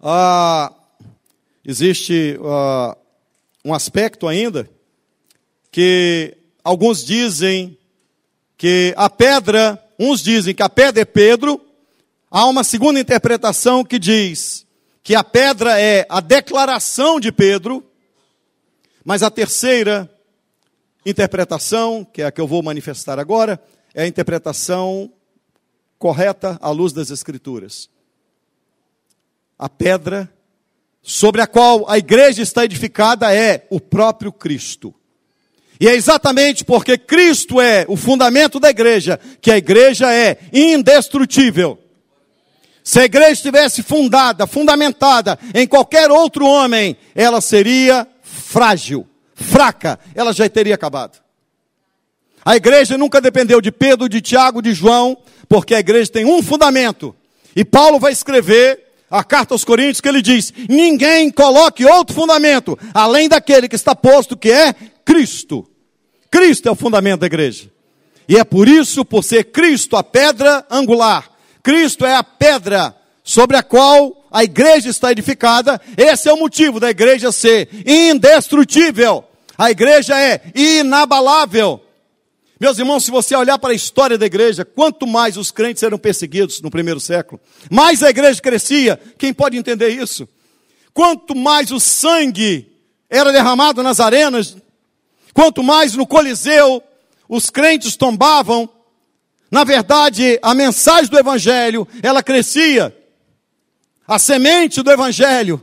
[0.00, 0.72] ah,
[1.62, 2.96] existe ah,
[3.62, 4.66] um aspecto ainda
[5.70, 7.76] que alguns dizem
[8.56, 11.60] que a pedra, uns dizem que a pedra é Pedro,
[12.30, 14.66] há uma segunda interpretação que diz
[15.02, 17.84] que a pedra é a declaração de Pedro,
[19.04, 20.08] mas a terceira
[21.04, 23.60] interpretação, que é a que eu vou manifestar agora,
[23.94, 25.12] é a interpretação
[25.98, 27.90] correta à luz das Escrituras.
[29.58, 30.32] A pedra
[31.02, 34.94] sobre a qual a igreja está edificada é o próprio Cristo.
[35.82, 41.76] E é exatamente porque Cristo é o fundamento da igreja que a igreja é indestrutível.
[42.84, 50.32] Se a igreja estivesse fundada, fundamentada em qualquer outro homem, ela seria frágil, fraca, ela
[50.32, 51.20] já teria acabado.
[52.44, 55.18] A igreja nunca dependeu de Pedro, de Tiago, de João,
[55.48, 57.12] porque a igreja tem um fundamento.
[57.56, 62.78] E Paulo vai escrever a carta aos Coríntios que ele diz: ninguém coloque outro fundamento
[62.94, 64.72] além daquele que está posto, que é
[65.04, 65.68] Cristo.
[66.32, 67.70] Cristo é o fundamento da igreja.
[68.26, 71.30] E é por isso, por ser Cristo a pedra angular,
[71.62, 76.80] Cristo é a pedra sobre a qual a igreja está edificada, esse é o motivo
[76.80, 79.24] da igreja ser indestrutível.
[79.58, 81.84] A igreja é inabalável.
[82.58, 85.98] Meus irmãos, se você olhar para a história da igreja, quanto mais os crentes eram
[85.98, 87.40] perseguidos no primeiro século,
[87.70, 88.98] mais a igreja crescia.
[89.18, 90.26] Quem pode entender isso?
[90.94, 92.72] Quanto mais o sangue
[93.10, 94.56] era derramado nas arenas,
[95.32, 96.82] quanto mais no Coliseu
[97.28, 98.68] os crentes tombavam,
[99.50, 102.96] na verdade, a mensagem do evangelho, ela crescia.
[104.08, 105.62] A semente do evangelho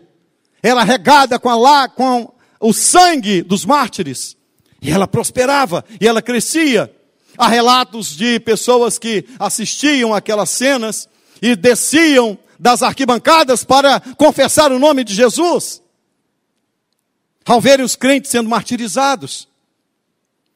[0.62, 4.38] era regada com, a lá, com o sangue dos mártires.
[4.82, 6.96] E ela prosperava, e ela crescia.
[7.38, 11.10] Há relatos de pessoas que assistiam aquelas cenas
[11.42, 15.82] e desciam das arquibancadas para confessar o nome de Jesus.
[17.44, 19.49] Ao verem os crentes sendo martirizados.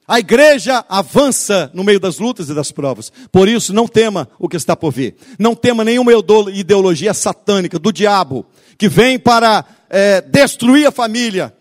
[0.07, 3.11] A igreja avança no meio das lutas e das provas.
[3.31, 5.15] Por isso, não tema o que está por vir.
[5.39, 6.11] Não tema nenhuma
[6.51, 8.45] ideologia satânica do diabo
[8.77, 11.55] que vem para é, destruir a família,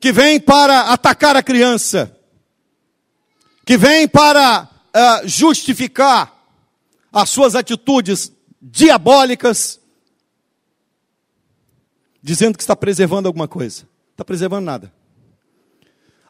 [0.00, 2.16] que vem para atacar a criança,
[3.64, 6.34] que vem para uh, justificar
[7.12, 9.78] as suas atitudes diabólicas,
[12.22, 13.86] dizendo que está preservando alguma coisa.
[14.12, 14.99] Está preservando nada.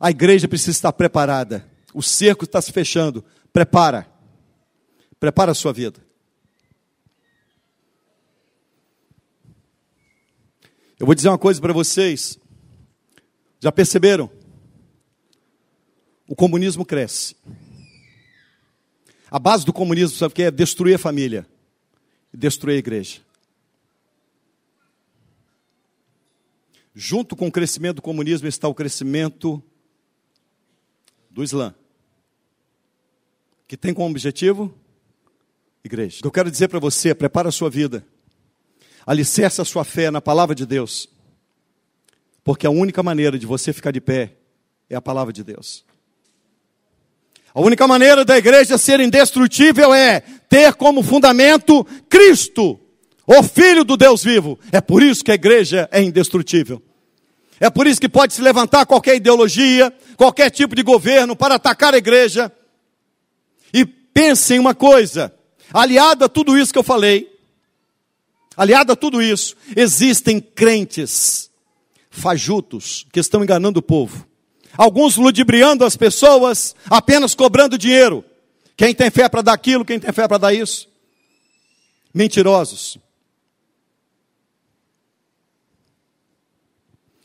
[0.00, 1.68] A igreja precisa estar preparada.
[1.92, 3.22] O cerco está se fechando.
[3.52, 4.10] Prepara.
[5.18, 6.02] Prepara a sua vida.
[10.98, 12.38] Eu vou dizer uma coisa para vocês.
[13.60, 14.30] Já perceberam?
[16.26, 17.36] O comunismo cresce.
[19.30, 20.50] A base do comunismo, sabe o que é?
[20.50, 21.46] Destruir a família
[22.32, 23.20] e destruir a igreja.
[26.94, 29.62] Junto com o crescimento do comunismo está o crescimento
[31.30, 31.74] do Islã,
[33.68, 34.74] que tem como objetivo
[35.84, 36.18] igreja.
[36.18, 38.04] O que eu quero dizer para você, prepara a sua vida,
[39.06, 41.08] alicerça a sua fé na palavra de Deus,
[42.44, 44.36] porque a única maneira de você ficar de pé
[44.88, 45.84] é a palavra de Deus.
[47.52, 52.78] A única maneira da igreja ser indestrutível é ter como fundamento Cristo,
[53.26, 54.58] o Filho do Deus vivo.
[54.70, 56.82] É por isso que a igreja é indestrutível.
[57.60, 61.92] É por isso que pode se levantar qualquer ideologia, qualquer tipo de governo para atacar
[61.92, 62.50] a igreja.
[63.72, 65.32] E pense em uma coisa:
[65.70, 67.30] aliado a tudo isso que eu falei,
[68.56, 71.50] aliado a tudo isso, existem crentes
[72.10, 74.26] fajutos que estão enganando o povo.
[74.76, 78.24] Alguns ludibriando as pessoas, apenas cobrando dinheiro.
[78.74, 80.88] Quem tem fé para dar aquilo, quem tem fé para dar isso?
[82.14, 82.96] Mentirosos.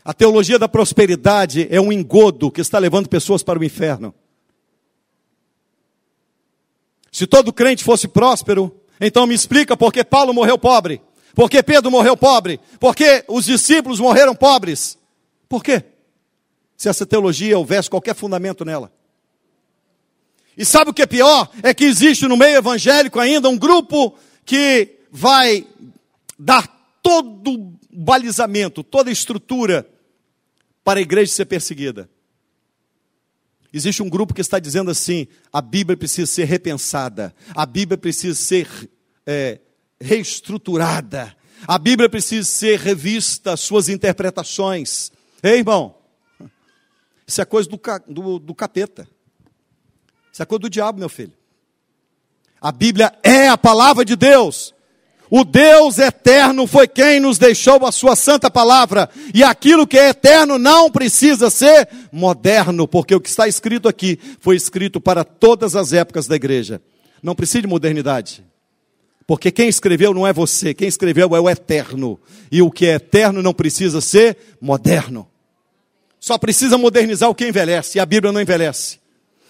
[0.06, 4.14] A teologia da prosperidade é um engodo que está levando pessoas para o inferno.
[7.12, 11.02] Se todo crente fosse próspero, então me explica por que Paulo morreu pobre,
[11.34, 14.96] por que Pedro morreu pobre, por que os discípulos morreram pobres.
[15.50, 15.84] Por quê?
[16.78, 18.94] Se essa teologia houvesse qualquer fundamento nela.
[20.56, 21.50] E sabe o que é pior?
[21.64, 24.16] É que existe no meio evangélico ainda um grupo
[24.46, 25.66] que vai
[26.38, 26.68] dar
[27.02, 29.95] todo o balizamento, toda a estrutura
[30.86, 32.08] para a igreja ser perseguida.
[33.74, 38.36] Existe um grupo que está dizendo assim: a Bíblia precisa ser repensada, a Bíblia precisa
[38.36, 38.70] ser
[39.26, 39.60] é,
[40.00, 41.36] reestruturada,
[41.68, 45.12] a Bíblia precisa ser revista, suas interpretações.
[45.42, 45.98] Ei, irmão,
[47.28, 49.08] isso é coisa do, do, do capeta.
[50.32, 51.34] Isso é coisa do diabo, meu filho.
[52.62, 54.75] A Bíblia é a palavra de Deus.
[55.30, 59.10] O Deus eterno foi quem nos deixou a sua santa palavra.
[59.34, 64.20] E aquilo que é eterno não precisa ser moderno, porque o que está escrito aqui
[64.40, 66.82] foi escrito para todas as épocas da igreja.
[67.24, 68.44] Não precisa de modernidade.
[69.28, 72.20] Porque quem escreveu não é você, quem escreveu é o eterno.
[72.52, 75.28] E o que é eterno não precisa ser moderno.
[76.20, 79.00] Só precisa modernizar o que envelhece, e a Bíblia não envelhece.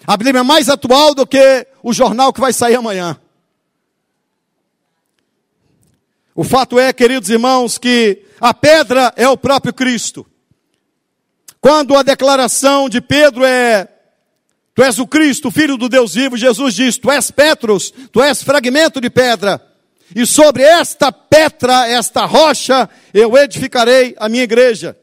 [0.06, 3.18] A Bíblia é mais atual do que o jornal que vai sair amanhã.
[6.36, 10.26] O fato é, queridos irmãos, que a pedra é o próprio Cristo.
[11.58, 13.88] Quando a declaração de Pedro é:
[14.74, 18.42] Tu és o Cristo, filho do Deus vivo, Jesus diz: Tu és Petros, tu és
[18.42, 19.66] fragmento de pedra.
[20.14, 24.94] E sobre esta pedra, esta rocha, eu edificarei a minha igreja.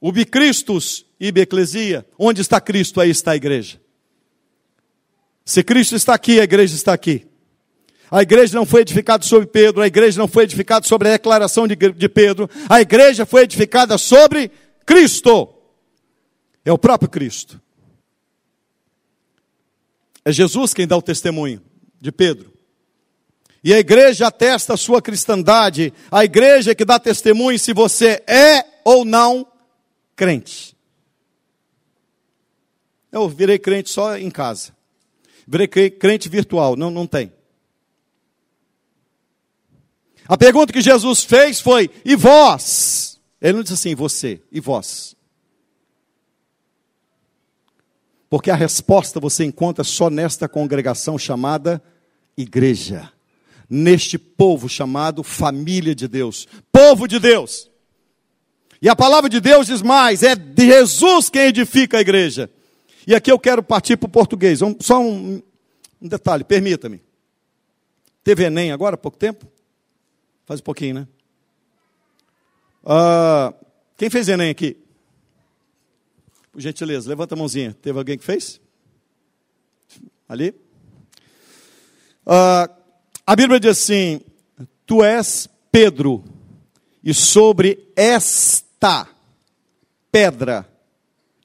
[0.00, 2.06] O bicristos ibe eclesia.
[2.18, 3.78] Onde está Cristo, aí está a igreja.
[5.44, 7.26] Se Cristo está aqui, a igreja está aqui.
[8.10, 11.66] A igreja não foi edificada sobre Pedro, a igreja não foi edificada sobre a declaração
[11.66, 14.50] de, de Pedro, a igreja foi edificada sobre
[14.84, 15.52] Cristo.
[16.64, 17.60] É o próprio Cristo.
[20.24, 21.62] É Jesus quem dá o testemunho
[22.00, 22.52] de Pedro.
[23.62, 28.64] E a igreja atesta a sua cristandade, a igreja que dá testemunho se você é
[28.84, 29.46] ou não
[30.14, 30.76] crente.
[33.10, 34.74] Eu virei crente só em casa.
[35.46, 36.76] Virei crente virtual.
[36.76, 37.32] Não, não tem.
[40.28, 43.20] A pergunta que Jesus fez foi: e vós?
[43.40, 45.14] Ele não disse assim, você, e vós?
[48.28, 51.82] Porque a resposta você encontra só nesta congregação chamada
[52.36, 53.12] igreja.
[53.68, 56.46] Neste povo chamado família de Deus.
[56.70, 57.70] Povo de Deus.
[58.80, 62.50] E a palavra de Deus diz mais: é Jesus quem edifica a igreja.
[63.06, 64.60] E aqui eu quero partir para o português.
[64.80, 65.40] Só um,
[66.00, 67.00] um detalhe, permita-me.
[68.24, 69.46] Teve Enem agora há pouco tempo?
[70.46, 71.08] Faz um pouquinho, né?
[72.84, 73.52] Uh,
[73.96, 74.76] quem fez Enem aqui?
[76.52, 77.76] Por gentileza, levanta a mãozinha.
[77.82, 78.60] Teve alguém que fez?
[80.28, 80.54] Ali?
[82.24, 82.72] Uh,
[83.26, 84.20] a Bíblia diz assim:
[84.86, 86.22] Tu és Pedro,
[87.02, 89.08] e sobre esta
[90.12, 90.68] pedra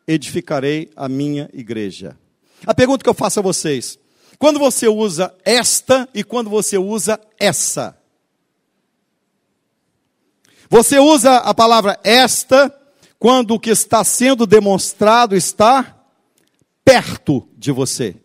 [0.07, 2.17] edificarei a minha igreja.
[2.65, 3.97] A pergunta que eu faço a vocês:
[4.37, 8.00] quando você usa esta e quando você usa essa?
[10.71, 12.75] Você usa a palavra esta
[13.19, 16.03] quando o que está sendo demonstrado está
[16.83, 18.15] perto de você.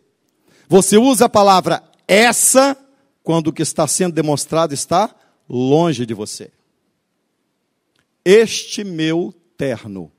[0.67, 2.75] Você usa a palavra essa
[3.21, 5.13] quando o que está sendo demonstrado está
[5.47, 6.49] longe de você.
[8.25, 10.11] Este meu terno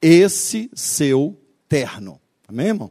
[0.00, 1.38] esse seu
[1.68, 2.20] terno.
[2.48, 2.90] Amém, irmão?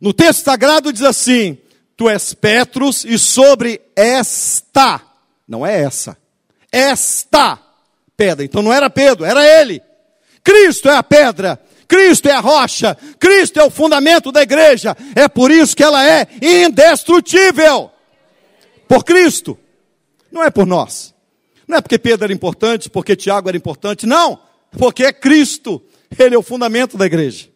[0.00, 1.58] No texto sagrado diz assim:
[1.96, 5.00] Tu és Petrus, e sobre esta,
[5.46, 6.16] não é essa,
[6.70, 7.58] esta
[8.16, 8.44] pedra.
[8.44, 9.82] Então não era Pedro, era ele.
[10.42, 14.96] Cristo é a pedra, Cristo é a rocha, Cristo é o fundamento da igreja.
[15.14, 17.90] É por isso que ela é indestrutível.
[18.88, 19.58] Por Cristo,
[20.30, 21.14] não é por nós.
[21.66, 24.40] Não é porque Pedro era importante, porque Tiago era importante, não
[24.78, 25.82] porque é Cristo,
[26.18, 27.48] Ele é o fundamento da igreja.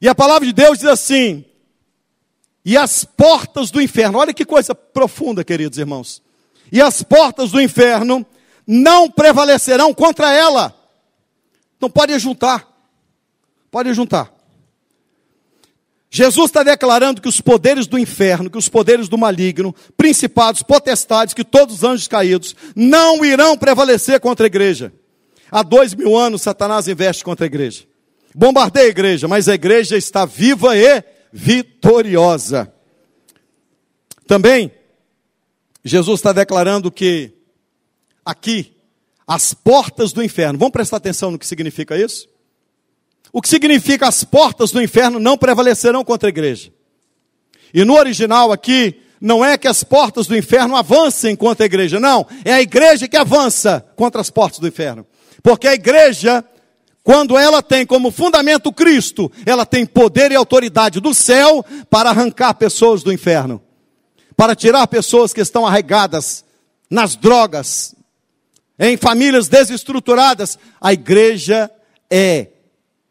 [0.00, 1.44] E a palavra de Deus diz assim:
[2.64, 6.22] e as portas do inferno, olha que coisa profunda, queridos irmãos.
[6.70, 8.26] E as portas do inferno
[8.66, 10.74] não prevalecerão contra ela.
[11.80, 12.66] Não pode juntar.
[13.70, 14.32] Pode juntar.
[16.10, 21.34] Jesus está declarando que os poderes do inferno, que os poderes do maligno, principados, potestades,
[21.34, 24.92] que todos os anjos caídos, não irão prevalecer contra a igreja.
[25.50, 27.84] Há dois mil anos Satanás investe contra a igreja.
[28.34, 31.02] Bombardeia a igreja, mas a igreja está viva e
[31.32, 32.72] vitoriosa.
[34.26, 34.70] Também,
[35.88, 37.32] Jesus está declarando que
[38.24, 38.76] aqui,
[39.26, 42.28] as portas do inferno, vamos prestar atenção no que significa isso?
[43.32, 46.72] O que significa as portas do inferno não prevalecerão contra a igreja.
[47.72, 51.98] E no original aqui, não é que as portas do inferno avancem contra a igreja,
[51.98, 55.06] não, é a igreja que avança contra as portas do inferno.
[55.42, 56.44] Porque a igreja,
[57.02, 62.54] quando ela tem como fundamento Cristo, ela tem poder e autoridade do céu para arrancar
[62.54, 63.62] pessoas do inferno,
[64.38, 66.44] para tirar pessoas que estão arraigadas
[66.88, 67.92] nas drogas,
[68.78, 70.56] em famílias desestruturadas.
[70.80, 71.68] A igreja
[72.08, 72.46] é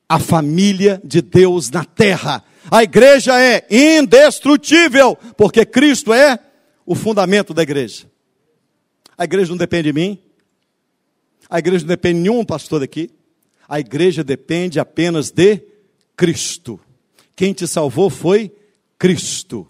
[0.07, 2.45] a família de Deus na terra.
[2.71, 6.39] A igreja é indestrutível, porque Cristo é
[6.85, 8.09] o fundamento da igreja.
[9.17, 10.17] A igreja não depende de mim.
[11.49, 13.11] A igreja não depende de nenhum pastor aqui.
[13.67, 15.61] A igreja depende apenas de
[16.15, 16.79] Cristo.
[17.35, 18.49] Quem te salvou foi
[18.97, 19.67] Cristo.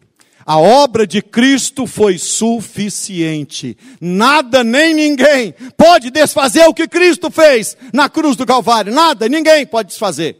[0.47, 3.77] A obra de Cristo foi suficiente.
[3.99, 8.93] Nada nem ninguém pode desfazer o que Cristo fez na cruz do Calvário.
[8.93, 10.37] Nada, ninguém pode desfazer.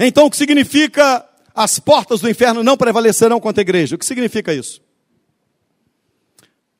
[0.00, 1.24] Então, o que significa
[1.54, 3.94] as portas do inferno não prevalecerão contra a igreja?
[3.94, 4.82] O que significa isso?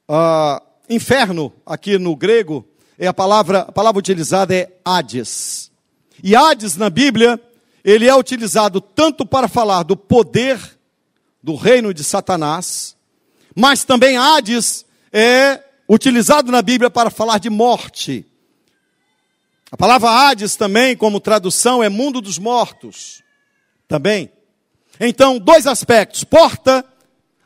[0.09, 2.66] Uh, inferno, aqui no grego,
[2.98, 5.70] é a palavra, a palavra utilizada é Hades.
[6.20, 7.40] E Hades na Bíblia,
[7.84, 10.75] ele é utilizado tanto para falar do poder
[11.47, 12.97] do reino de Satanás,
[13.55, 18.26] mas também Hades é utilizado na Bíblia para falar de morte.
[19.70, 23.22] A palavra Hades também, como tradução, é mundo dos mortos.
[23.86, 24.28] Também.
[24.99, 26.24] Então, dois aspectos.
[26.24, 26.84] Porta,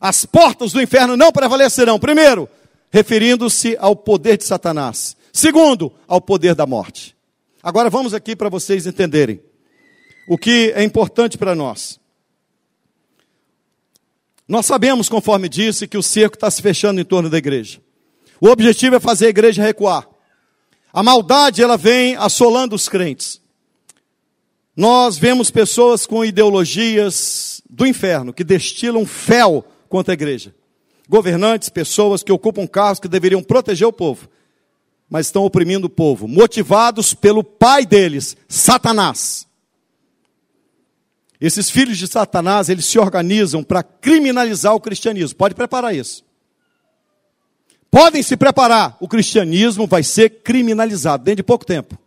[0.01, 1.99] as portas do inferno não prevalecerão.
[1.99, 2.49] Primeiro,
[2.91, 5.15] referindo-se ao poder de Satanás.
[5.31, 7.15] Segundo, ao poder da morte.
[7.63, 9.43] Agora vamos aqui para vocês entenderem
[10.27, 12.00] o que é importante para nós.
[14.51, 17.81] Nós sabemos, conforme disse, que o cerco está se fechando em torno da igreja.
[18.41, 20.09] O objetivo é fazer a igreja recuar.
[20.93, 23.41] A maldade, ela vem assolando os crentes.
[24.75, 30.53] Nós vemos pessoas com ideologias do inferno, que destilam fel contra a igreja.
[31.09, 34.29] Governantes, pessoas que ocupam cargos que deveriam proteger o povo,
[35.09, 39.47] mas estão oprimindo o povo, motivados pelo pai deles, Satanás.
[41.41, 45.37] Esses filhos de Satanás, eles se organizam para criminalizar o cristianismo.
[45.37, 46.23] Pode preparar isso.
[47.91, 48.97] Podem se preparar.
[49.01, 51.99] O cristianismo vai ser criminalizado dentro de pouco tempo.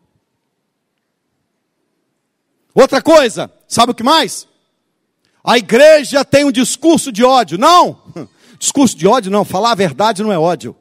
[2.75, 4.47] Outra coisa, sabe o que mais?
[5.43, 7.57] A igreja tem um discurso de ódio.
[7.57, 8.01] Não!
[8.57, 10.73] Discurso de ódio não, falar a verdade não é ódio.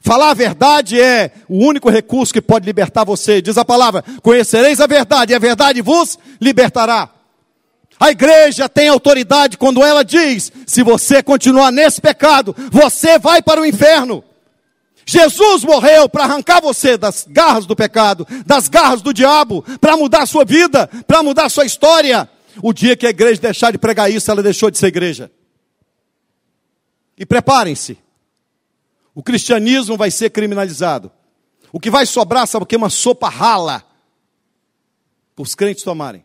[0.00, 3.42] Falar a verdade é o único recurso que pode libertar você.
[3.42, 7.13] Diz a palavra: conhecereis a verdade, e a verdade vos libertará.
[7.98, 13.60] A igreja tem autoridade quando ela diz: se você continuar nesse pecado, você vai para
[13.60, 14.24] o inferno.
[15.06, 20.22] Jesus morreu para arrancar você das garras do pecado, das garras do diabo, para mudar
[20.22, 22.28] a sua vida, para mudar a sua história.
[22.62, 25.30] O dia que a igreja deixar de pregar isso, ela deixou de ser igreja.
[27.18, 27.98] E preparem-se.
[29.14, 31.10] O cristianismo vai ser criminalizado.
[31.72, 32.76] O que vai sobrar, sabe o que?
[32.76, 33.84] Uma sopa rala.
[35.36, 36.24] Para os crentes tomarem.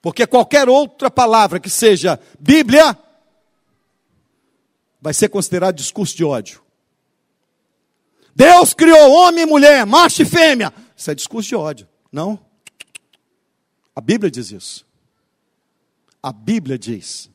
[0.00, 2.96] Porque qualquer outra palavra que seja Bíblia
[5.00, 6.62] vai ser considerado discurso de ódio.
[8.34, 10.72] Deus criou homem e mulher, macho e fêmea.
[10.96, 11.88] Isso é discurso de ódio.
[12.10, 12.38] Não.
[13.94, 14.86] A Bíblia diz isso.
[16.22, 17.28] A Bíblia diz.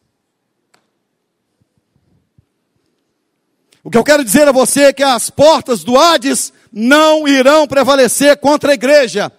[3.84, 7.68] O que eu quero dizer a você é que as portas do Hades não irão
[7.68, 9.30] prevalecer contra a igreja.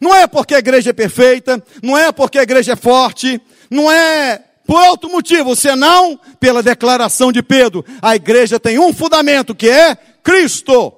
[0.00, 3.40] Não é porque a igreja é perfeita, não é porque a igreja é forte,
[3.70, 7.84] não é por outro motivo, senão pela declaração de Pedro.
[8.00, 10.92] A igreja tem um fundamento que é Cristo.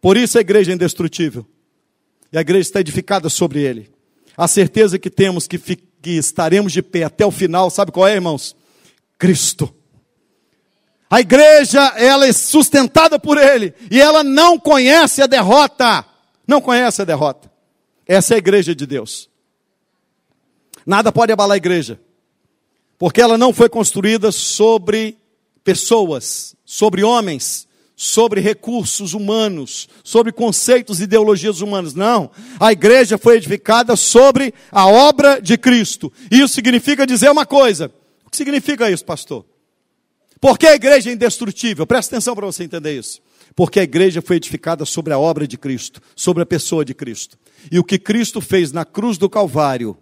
[0.00, 1.46] Por isso a igreja é indestrutível.
[2.32, 3.90] E a igreja está edificada sobre ele.
[4.36, 8.14] A certeza que temos que, que estaremos de pé até o final, sabe qual é,
[8.14, 8.56] irmãos?
[9.18, 9.74] Cristo.
[11.10, 16.04] A igreja, ela é sustentada por ele e ela não conhece a derrota.
[16.46, 17.50] Não conhece a derrota.
[18.06, 19.28] Essa é a igreja de Deus.
[20.86, 22.00] Nada pode abalar a igreja,
[22.96, 25.18] porque ela não foi construída sobre
[25.64, 31.94] pessoas, sobre homens, sobre recursos humanos, sobre conceitos e ideologias humanas.
[31.94, 32.30] Não.
[32.60, 36.12] A igreja foi edificada sobre a obra de Cristo.
[36.30, 37.90] Isso significa dizer uma coisa.
[38.24, 39.44] O que significa isso, pastor?
[40.38, 41.86] Porque a igreja é indestrutível.
[41.86, 43.20] Presta atenção para você entender isso.
[43.56, 47.38] Porque a igreja foi edificada sobre a obra de Cristo, sobre a pessoa de Cristo.
[47.72, 49.96] E o que Cristo fez na cruz do Calvário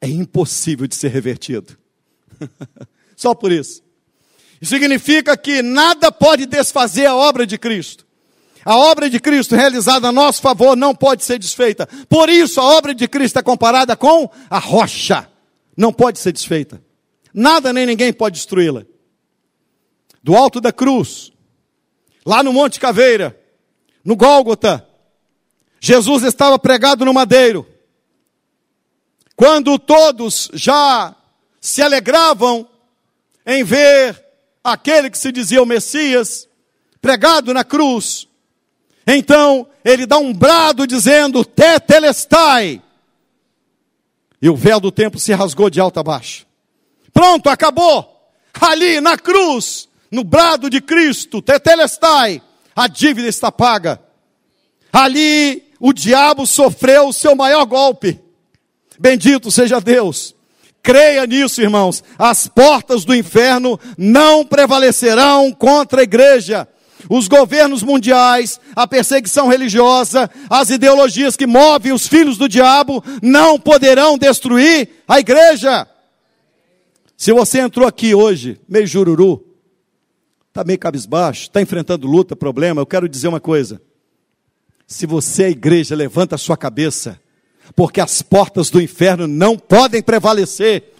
[0.00, 1.76] é impossível de ser revertido.
[3.14, 3.82] Só por isso.
[4.62, 8.06] Significa que nada pode desfazer a obra de Cristo.
[8.64, 11.86] A obra de Cristo realizada a nosso favor não pode ser desfeita.
[12.08, 15.30] Por isso, a obra de Cristo é comparada com a rocha.
[15.76, 16.82] Não pode ser desfeita.
[17.32, 18.84] Nada nem ninguém pode destruí-la.
[20.22, 21.30] Do alto da cruz,
[22.26, 23.38] lá no Monte Caveira,
[24.04, 24.86] no Gólgota,
[25.78, 27.64] Jesus estava pregado no madeiro.
[29.36, 31.14] Quando todos já
[31.60, 32.68] se alegravam
[33.46, 34.20] em ver
[34.64, 36.48] aquele que se dizia o Messias
[37.00, 38.26] pregado na cruz,
[39.06, 42.82] então ele dá um brado dizendo: Tetelestai.
[44.42, 46.46] E o véu do templo se rasgou de alto a baixo.
[47.12, 48.12] Pronto, acabou.
[48.60, 52.42] Ali na cruz, no brado de Cristo, Tetelestai,
[52.74, 54.00] a dívida está paga.
[54.92, 58.20] Ali o diabo sofreu o seu maior golpe.
[58.98, 60.34] Bendito seja Deus.
[60.82, 62.02] Creia nisso, irmãos.
[62.18, 66.68] As portas do inferno não prevalecerão contra a igreja.
[67.10, 73.58] Os governos mundiais, a perseguição religiosa, as ideologias que movem os filhos do diabo não
[73.58, 75.86] poderão destruir a igreja.
[77.16, 79.45] Se você entrou aqui hoje, meio jururu,
[80.56, 83.80] está meio cabisbaixo, está enfrentando luta, problema, eu quero dizer uma coisa.
[84.86, 87.20] Se você é igreja, levanta a sua cabeça,
[87.74, 90.94] porque as portas do inferno não podem prevalecer.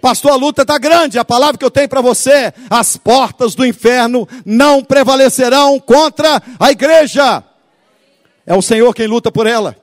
[0.00, 3.64] Pastor, a luta está grande, a palavra que eu tenho para você, as portas do
[3.64, 7.44] inferno não prevalecerão contra a igreja.
[8.44, 9.76] É o Senhor quem luta por ela.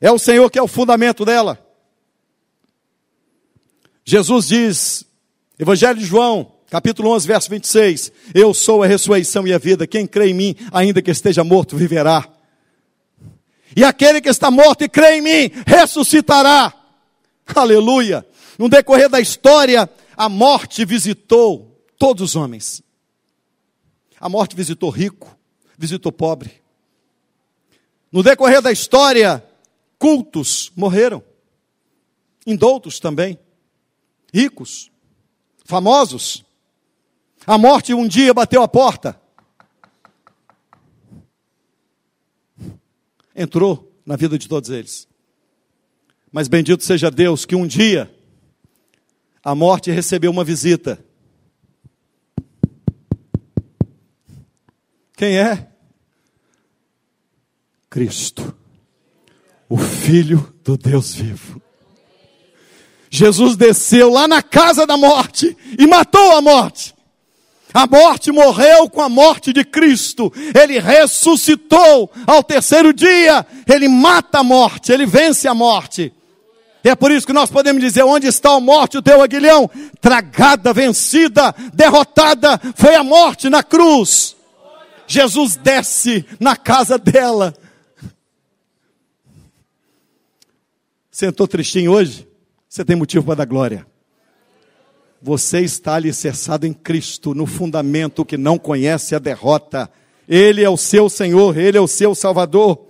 [0.00, 1.64] É o Senhor que é o fundamento dela.
[4.04, 5.04] Jesus diz,
[5.56, 10.06] Evangelho de João, capítulo 11, verso 26, Eu sou a ressurreição e a vida, quem
[10.06, 12.28] crê em mim, ainda que esteja morto, viverá.
[13.76, 16.72] E aquele que está morto e crê em mim, ressuscitará.
[17.54, 18.26] Aleluia.
[18.58, 22.82] No decorrer da história, a morte visitou todos os homens.
[24.20, 25.36] A morte visitou rico,
[25.76, 26.60] visitou pobre.
[28.10, 29.44] No decorrer da história,
[29.98, 31.22] cultos morreram.
[32.46, 33.38] Indoutos também.
[34.32, 34.90] Ricos.
[35.64, 36.47] Famosos.
[37.48, 39.18] A morte um dia bateu a porta.
[43.34, 45.08] Entrou na vida de todos eles.
[46.30, 48.14] Mas bendito seja Deus que um dia
[49.42, 51.02] a morte recebeu uma visita.
[55.16, 55.72] Quem é?
[57.88, 58.54] Cristo,
[59.70, 61.62] o Filho do Deus vivo.
[63.08, 66.97] Jesus desceu lá na casa da morte e matou a morte.
[67.72, 70.32] A morte morreu com a morte de Cristo.
[70.58, 73.46] Ele ressuscitou ao terceiro dia.
[73.66, 76.12] Ele mata a morte, ele vence a morte.
[76.84, 79.70] E é por isso que nós podemos dizer: onde está a morte, o teu aguilhão?
[80.00, 84.36] Tragada, vencida, derrotada, foi a morte na cruz.
[85.06, 87.54] Jesus desce na casa dela.
[91.10, 92.28] Sentou tristinho hoje?
[92.68, 93.86] Você tem motivo para dar glória.
[95.20, 99.90] Você está alicerçado em Cristo, no fundamento que não conhece a derrota.
[100.28, 102.86] Ele é o seu Senhor, Ele é o seu Salvador.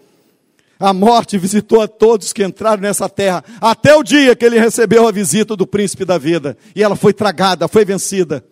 [0.78, 5.08] A morte visitou a todos que entraram nessa terra, até o dia que ele recebeu
[5.08, 6.56] a visita do príncipe da vida.
[6.74, 8.44] E ela foi tragada, foi vencida.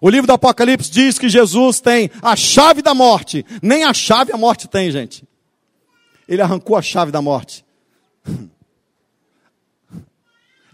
[0.00, 3.46] O livro do Apocalipse diz que Jesus tem a chave da morte.
[3.62, 5.22] Nem a chave a morte tem, gente.
[6.28, 7.64] Ele arrancou a chave da morte.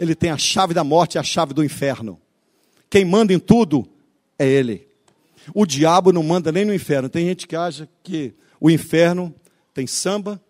[0.03, 2.20] Ele tem a chave da morte e a chave do inferno.
[2.90, 3.88] Quem manda em tudo
[4.36, 4.88] é Ele.
[5.55, 7.09] O diabo não manda nem no inferno.
[7.09, 9.32] Tem gente que acha que o inferno
[9.72, 10.42] tem samba,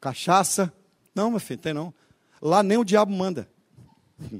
[0.00, 0.72] cachaça.
[1.14, 1.92] Não, meu filho, tem não.
[2.40, 3.46] Lá nem o diabo manda.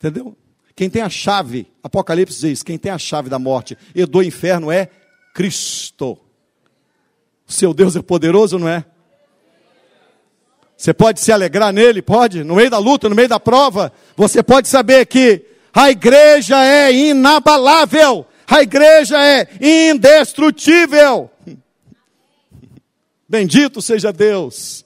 [0.00, 0.34] Entendeu?
[0.74, 4.72] Quem tem a chave, Apocalipse diz, quem tem a chave da morte e do inferno
[4.72, 4.88] é
[5.34, 6.16] Cristo.
[7.46, 8.86] Seu Deus é poderoso, não é?
[10.76, 14.42] Você pode se alegrar nele, pode, no meio da luta, no meio da prova, você
[14.42, 21.30] pode saber que a igreja é inabalável, a igreja é indestrutível.
[23.28, 24.84] Bendito seja Deus.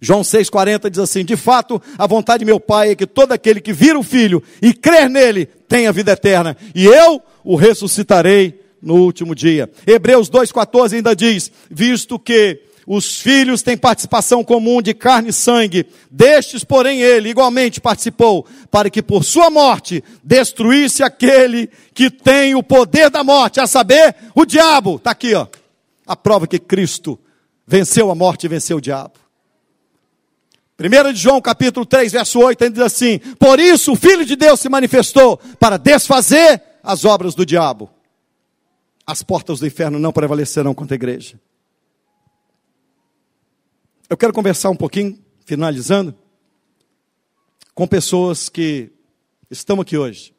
[0.00, 3.60] João 6,40 diz assim: De fato, a vontade de meu Pai é que todo aquele
[3.60, 8.94] que vira o Filho e crer nele tenha vida eterna, e eu o ressuscitarei no
[8.96, 9.70] último dia.
[9.86, 15.86] Hebreus 2,14 ainda diz: Visto que os filhos têm participação comum de carne e sangue,
[16.10, 22.62] destes, porém, ele igualmente participou, para que por sua morte destruísse aquele que tem o
[22.62, 24.96] poder da morte, a saber, o diabo.
[24.96, 25.46] Está aqui, ó
[26.06, 27.18] a prova que Cristo
[27.66, 29.14] venceu a morte e venceu o diabo.
[30.78, 34.36] 1 de João capítulo 3, verso 8, ele diz assim: Por isso o Filho de
[34.36, 37.90] Deus se manifestou para desfazer as obras do diabo.
[39.06, 41.40] As portas do inferno não prevalecerão contra a igreja.
[44.08, 46.16] Eu quero conversar um pouquinho, finalizando,
[47.74, 48.92] com pessoas que
[49.50, 50.32] estão aqui hoje,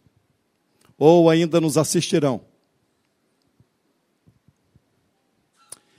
[0.97, 2.45] ou ainda nos assistirão,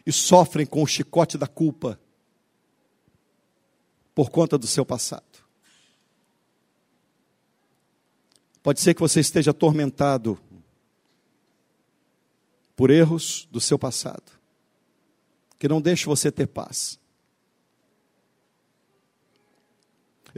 [0.06, 2.00] e sofrem com o chicote da culpa
[4.14, 5.26] por conta do seu passado.
[8.62, 10.40] Pode ser que você esteja atormentado
[12.74, 14.32] por erros do seu passado,
[15.58, 16.98] que não deixe você ter paz.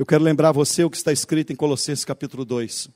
[0.01, 2.88] Eu quero lembrar você o que está escrito em Colossenses capítulo 2.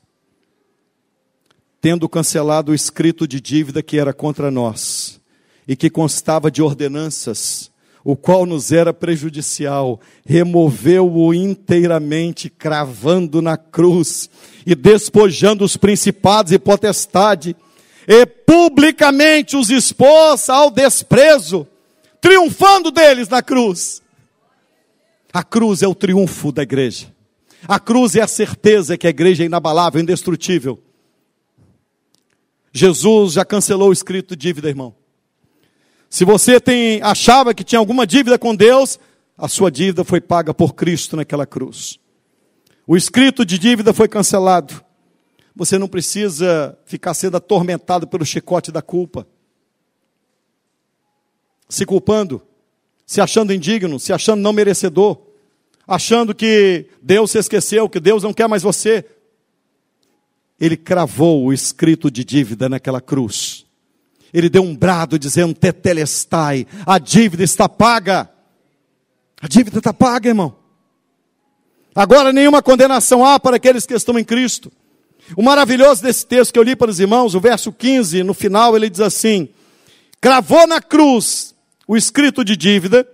[1.79, 5.21] Tendo cancelado o escrito de dívida que era contra nós
[5.67, 7.69] e que constava de ordenanças,
[8.03, 14.27] o qual nos era prejudicial, removeu-o inteiramente, cravando na cruz
[14.65, 17.55] e despojando os principados e potestade,
[18.07, 21.67] e publicamente os expôs ao desprezo,
[22.19, 24.01] triunfando deles na cruz.
[25.35, 27.13] A cruz é o triunfo da igreja.
[27.67, 30.81] A cruz é a certeza que a igreja é inabalável, indestrutível.
[32.71, 34.95] Jesus já cancelou o escrito dívida, irmão.
[36.09, 38.97] Se você tem, achava que tinha alguma dívida com Deus,
[39.37, 41.99] a sua dívida foi paga por Cristo naquela cruz.
[42.87, 44.81] O escrito de dívida foi cancelado.
[45.53, 49.27] Você não precisa ficar sendo atormentado pelo chicote da culpa,
[51.67, 52.41] se culpando,
[53.05, 55.17] se achando indigno, se achando não merecedor,
[55.87, 59.05] achando que Deus se esqueceu, que Deus não quer mais você.
[60.59, 63.65] Ele cravou o escrito de dívida naquela cruz
[64.35, 68.29] ele deu um brado dizendo: Tetelestai, a dívida está paga.
[69.41, 70.53] A dívida está paga, irmão.
[71.95, 74.69] Agora nenhuma condenação há para aqueles que estão em Cristo.
[75.37, 78.75] O maravilhoso desse texto que eu li para os irmãos, o verso 15, no final
[78.75, 79.47] ele diz assim:
[80.19, 81.54] Cravou na cruz
[81.87, 83.07] o escrito de dívida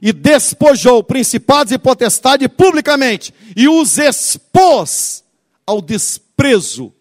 [0.00, 5.24] e despojou principados e potestades publicamente e os expôs
[5.66, 6.92] ao desprezo,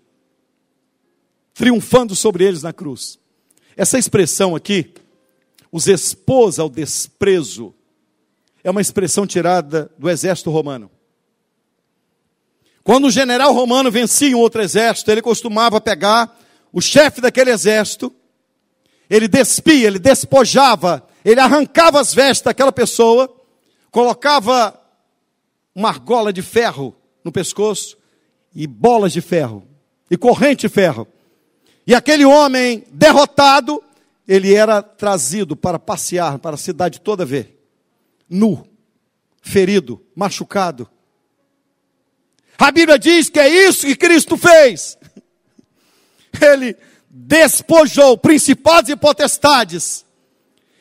[1.53, 3.19] triunfando sobre eles na cruz.
[3.75, 4.93] Essa expressão aqui,
[5.71, 7.73] os expôs ao desprezo,
[8.63, 10.89] é uma expressão tirada do exército romano.
[12.83, 16.37] Quando o general romano vencia um outro exército, ele costumava pegar
[16.73, 18.13] o chefe daquele exército,
[19.09, 23.29] ele despia, ele despojava, ele arrancava as vestes daquela pessoa,
[23.91, 24.79] colocava
[25.75, 27.97] uma argola de ferro no pescoço
[28.55, 29.67] e bolas de ferro
[30.09, 31.05] e corrente de ferro.
[31.85, 33.83] E aquele homem derrotado,
[34.25, 37.61] ele era trazido para passear para a cidade toda ver,
[38.29, 38.65] nu,
[39.41, 40.89] ferido, machucado.
[42.57, 44.97] A Bíblia diz que é isso que Cristo fez.
[46.41, 46.77] Ele
[47.09, 50.06] despojou principados e potestades.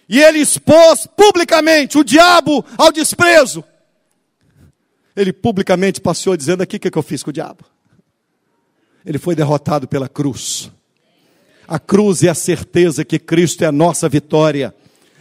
[0.09, 3.65] E ele expôs publicamente o diabo ao desprezo.
[5.17, 7.65] Ele publicamente passou dizendo aqui o que, que eu fiz com o diabo.
[9.05, 10.71] Ele foi derrotado pela cruz.
[11.67, 14.75] A cruz é a certeza que Cristo é a nossa vitória.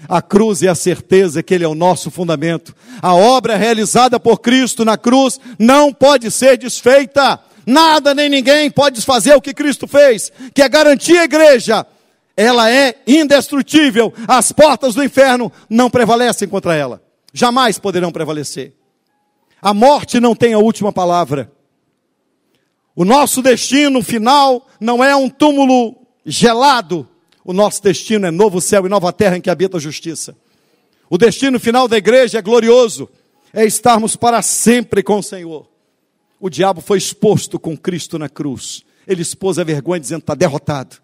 [0.08, 2.76] A cruz é a certeza que Ele é o nosso fundamento.
[3.02, 7.40] A obra realizada por Cristo na cruz não pode ser desfeita.
[7.66, 11.86] Nada nem ninguém pode desfazer o que Cristo fez, que é garantir a igreja.
[12.38, 14.14] Ela é indestrutível.
[14.28, 17.02] As portas do inferno não prevalecem contra ela.
[17.34, 18.74] Jamais poderão prevalecer.
[19.62, 21.52] A morte não tem a última palavra.
[22.96, 27.08] O nosso destino final não é um túmulo gelado,
[27.44, 30.36] o nosso destino é novo céu e nova terra em que habita a justiça.
[31.10, 33.10] O destino final da igreja é glorioso,
[33.54, 35.68] é estarmos para sempre com o Senhor.
[36.40, 38.84] O diabo foi exposto com Cristo na cruz.
[39.08, 40.98] Ele expôs a vergonha dizendo: está derrotado.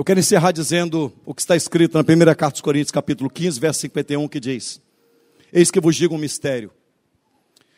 [0.00, 3.60] Eu quero encerrar dizendo o que está escrito na primeira carta dos Coríntios, capítulo 15,
[3.60, 4.80] verso 51, que diz:
[5.52, 6.70] Eis que vos digo um mistério.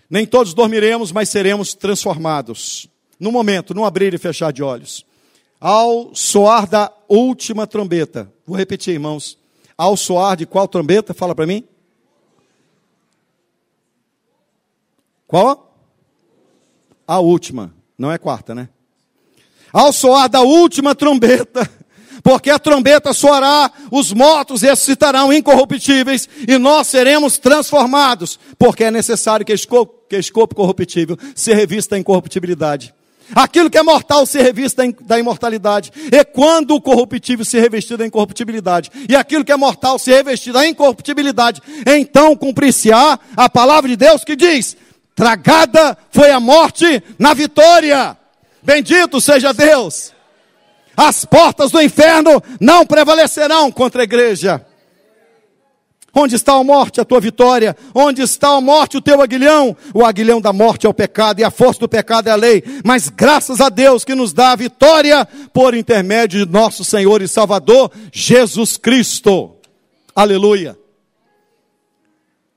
[0.09, 5.05] Nem todos dormiremos, mas seremos transformados no momento, no abrir e fechar de olhos,
[5.61, 8.33] ao soar da última trombeta.
[8.47, 9.37] Vou repetir, irmãos.
[9.77, 11.13] Ao soar de qual trombeta?
[11.13, 11.65] Fala para mim.
[15.27, 15.77] Qual?
[17.05, 17.75] A última.
[17.99, 18.69] Não é quarta, né?
[19.73, 21.69] Ao soar da última trombeta,
[22.23, 29.45] porque a trombeta soará, os mortos ressuscitarão incorruptíveis e nós seremos transformados, porque é necessário
[29.45, 32.95] que escopo, que escopo corruptível se revista em incorruptibilidade.
[33.35, 35.91] Aquilo que é mortal se revista da imortalidade.
[36.13, 40.53] E quando o corruptível se revestir da incorruptibilidade, e aquilo que é mortal se revestir
[40.53, 44.77] da incorruptibilidade, então cumprir-se-á a palavra de Deus que diz:
[45.15, 48.17] tragada foi a morte na vitória.
[48.63, 50.12] Bendito seja Deus.
[50.97, 54.65] As portas do inferno não prevalecerão contra a igreja.
[56.15, 57.75] Onde está a morte, a tua vitória?
[57.95, 59.75] Onde está a morte, o teu aguilhão?
[59.95, 62.63] O aguilhão da morte é o pecado e a força do pecado é a lei.
[62.85, 67.29] Mas graças a Deus que nos dá a vitória por intermédio de nosso Senhor e
[67.29, 69.57] Salvador, Jesus Cristo.
[70.15, 70.79] Aleluia.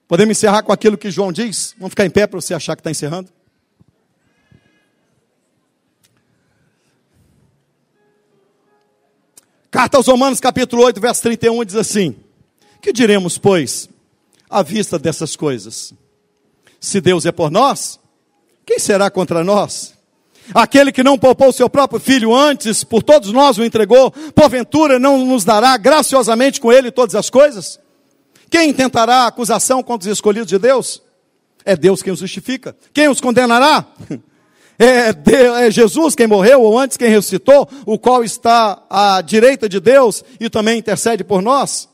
[0.05, 1.73] Podemos encerrar com aquilo que João diz?
[1.77, 3.34] Vamos ficar em pé para você achar que está encerrando?
[9.76, 12.15] Carta aos Romanos, capítulo 8, verso 31, diz assim:
[12.82, 13.89] Que diremos, pois,
[14.49, 15.93] à vista dessas coisas?
[16.80, 17.99] Se Deus é por nós,
[18.65, 19.93] quem será contra nós?
[20.53, 25.26] Aquele que não poupou seu próprio filho antes, por todos nós o entregou, porventura não
[25.26, 27.78] nos dará graciosamente com ele todas as coisas?
[28.49, 31.03] Quem intentará acusação contra os escolhidos de Deus?
[31.65, 32.73] É Deus quem os justifica.
[32.93, 33.86] Quem os condenará?
[34.78, 35.15] É,
[35.65, 40.23] é, Jesus quem morreu, ou antes quem ressuscitou, o qual está à direita de Deus
[40.39, 41.88] e também intercede por nós.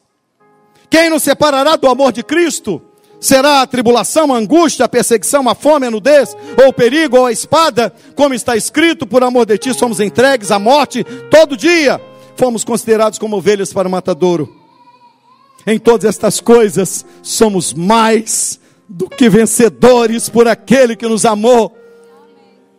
[0.89, 2.81] Quem nos separará do amor de Cristo?
[3.19, 7.27] Será a tribulação, a angústia, a perseguição, a fome, a nudez, ou o perigo, ou
[7.27, 7.93] a espada?
[8.15, 12.01] Como está escrito, por amor de ti somos entregues à morte todo dia.
[12.35, 14.49] Fomos considerados como ovelhas para o matadouro.
[15.67, 18.59] Em todas estas coisas somos mais
[18.89, 21.77] do que vencedores por aquele que nos amou.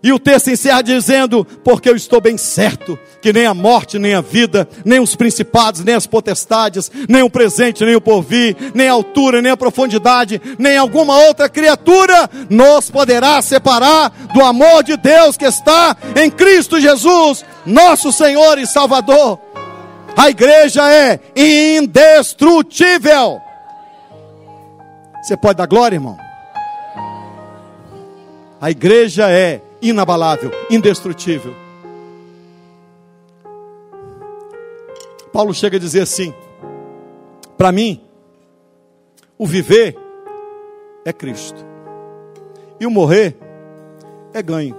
[0.02, 4.14] E o texto encerra dizendo: Porque eu estou bem certo que nem a morte, nem
[4.14, 8.88] a vida, nem os principados, nem as potestades, nem o presente, nem o porvir, nem
[8.88, 14.96] a altura, nem a profundidade, nem alguma outra criatura nos poderá separar do amor de
[14.96, 19.38] Deus que está em Cristo Jesus, nosso Senhor e Salvador.
[20.16, 23.40] A igreja é indestrutível.
[25.22, 26.18] Você pode dar glória, irmão?
[28.60, 31.54] A igreja é inabalável, indestrutível.
[35.32, 36.32] Paulo chega a dizer assim:
[37.58, 38.00] para mim,
[39.36, 39.98] o viver
[41.04, 41.64] é Cristo,
[42.78, 43.36] e o morrer
[44.32, 44.76] é ganho.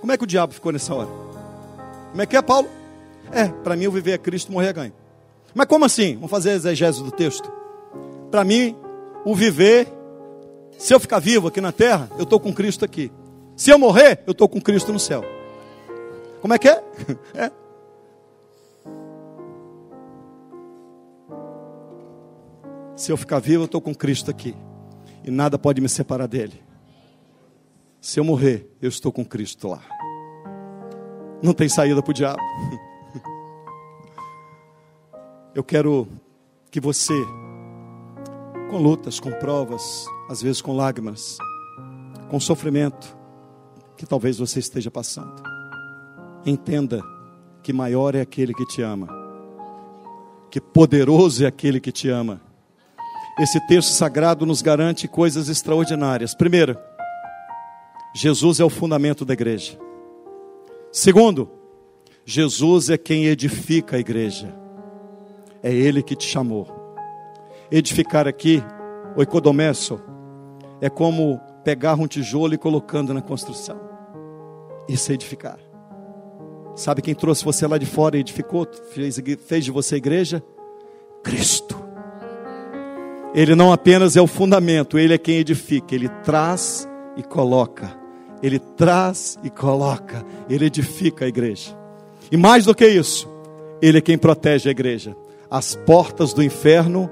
[0.00, 1.08] Como é que o diabo ficou nessa hora?
[2.10, 2.68] Como é que é, Paulo?
[3.32, 4.92] É, para mim o viver é Cristo, morrer é ganho.
[5.54, 6.14] Mas como assim?
[6.14, 7.50] Vamos fazer a exegese do texto.
[8.30, 8.76] Para mim,
[9.24, 9.88] o viver,
[10.76, 13.10] se eu ficar vivo aqui na terra, eu estou com Cristo aqui.
[13.56, 15.22] Se eu morrer, eu estou com Cristo no céu.
[16.40, 16.84] Como é que é?
[17.34, 17.50] é?
[22.96, 24.54] Se eu ficar vivo, eu estou com Cristo aqui.
[25.24, 26.62] E nada pode me separar dele.
[28.00, 29.82] Se eu morrer, eu estou com Cristo lá.
[31.42, 32.42] Não tem saída para o diabo.
[35.54, 36.08] Eu quero
[36.68, 37.14] que você,
[38.68, 41.38] com lutas, com provas, às vezes com lágrimas,
[42.28, 43.16] com sofrimento,
[43.96, 45.42] que talvez você esteja passando,
[46.44, 47.02] entenda
[47.62, 49.08] que maior é aquele que te ama,
[50.50, 52.40] que poderoso é aquele que te ama.
[53.38, 56.34] Esse texto sagrado nos garante coisas extraordinárias.
[56.34, 56.78] Primeiro,
[58.14, 59.76] Jesus é o fundamento da igreja.
[60.92, 61.50] Segundo,
[62.24, 64.54] Jesus é quem edifica a igreja.
[65.60, 66.68] É Ele que te chamou.
[67.70, 68.62] Edificar aqui,
[69.16, 70.00] o ecodomesso,
[70.80, 73.80] é como pegar um tijolo e colocando na construção.
[74.88, 75.58] Isso é edificar.
[76.74, 80.42] Sabe quem trouxe você lá de fora e edificou, fez, fez de você igreja?
[81.22, 81.82] Cristo.
[83.34, 87.98] Ele não apenas é o fundamento, ele é quem edifica, ele traz e coloca.
[88.42, 91.76] Ele traz e coloca, ele edifica a igreja.
[92.30, 93.28] E mais do que isso,
[93.80, 95.16] ele é quem protege a igreja
[95.54, 97.08] as portas do inferno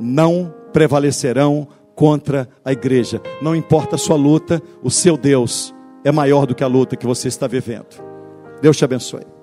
[0.00, 3.20] não prevalecerão contra a igreja.
[3.40, 5.74] Não importa a sua luta, o seu Deus
[6.04, 8.02] é maior do que a luta que você está vivendo.
[8.60, 9.41] Deus te abençoe.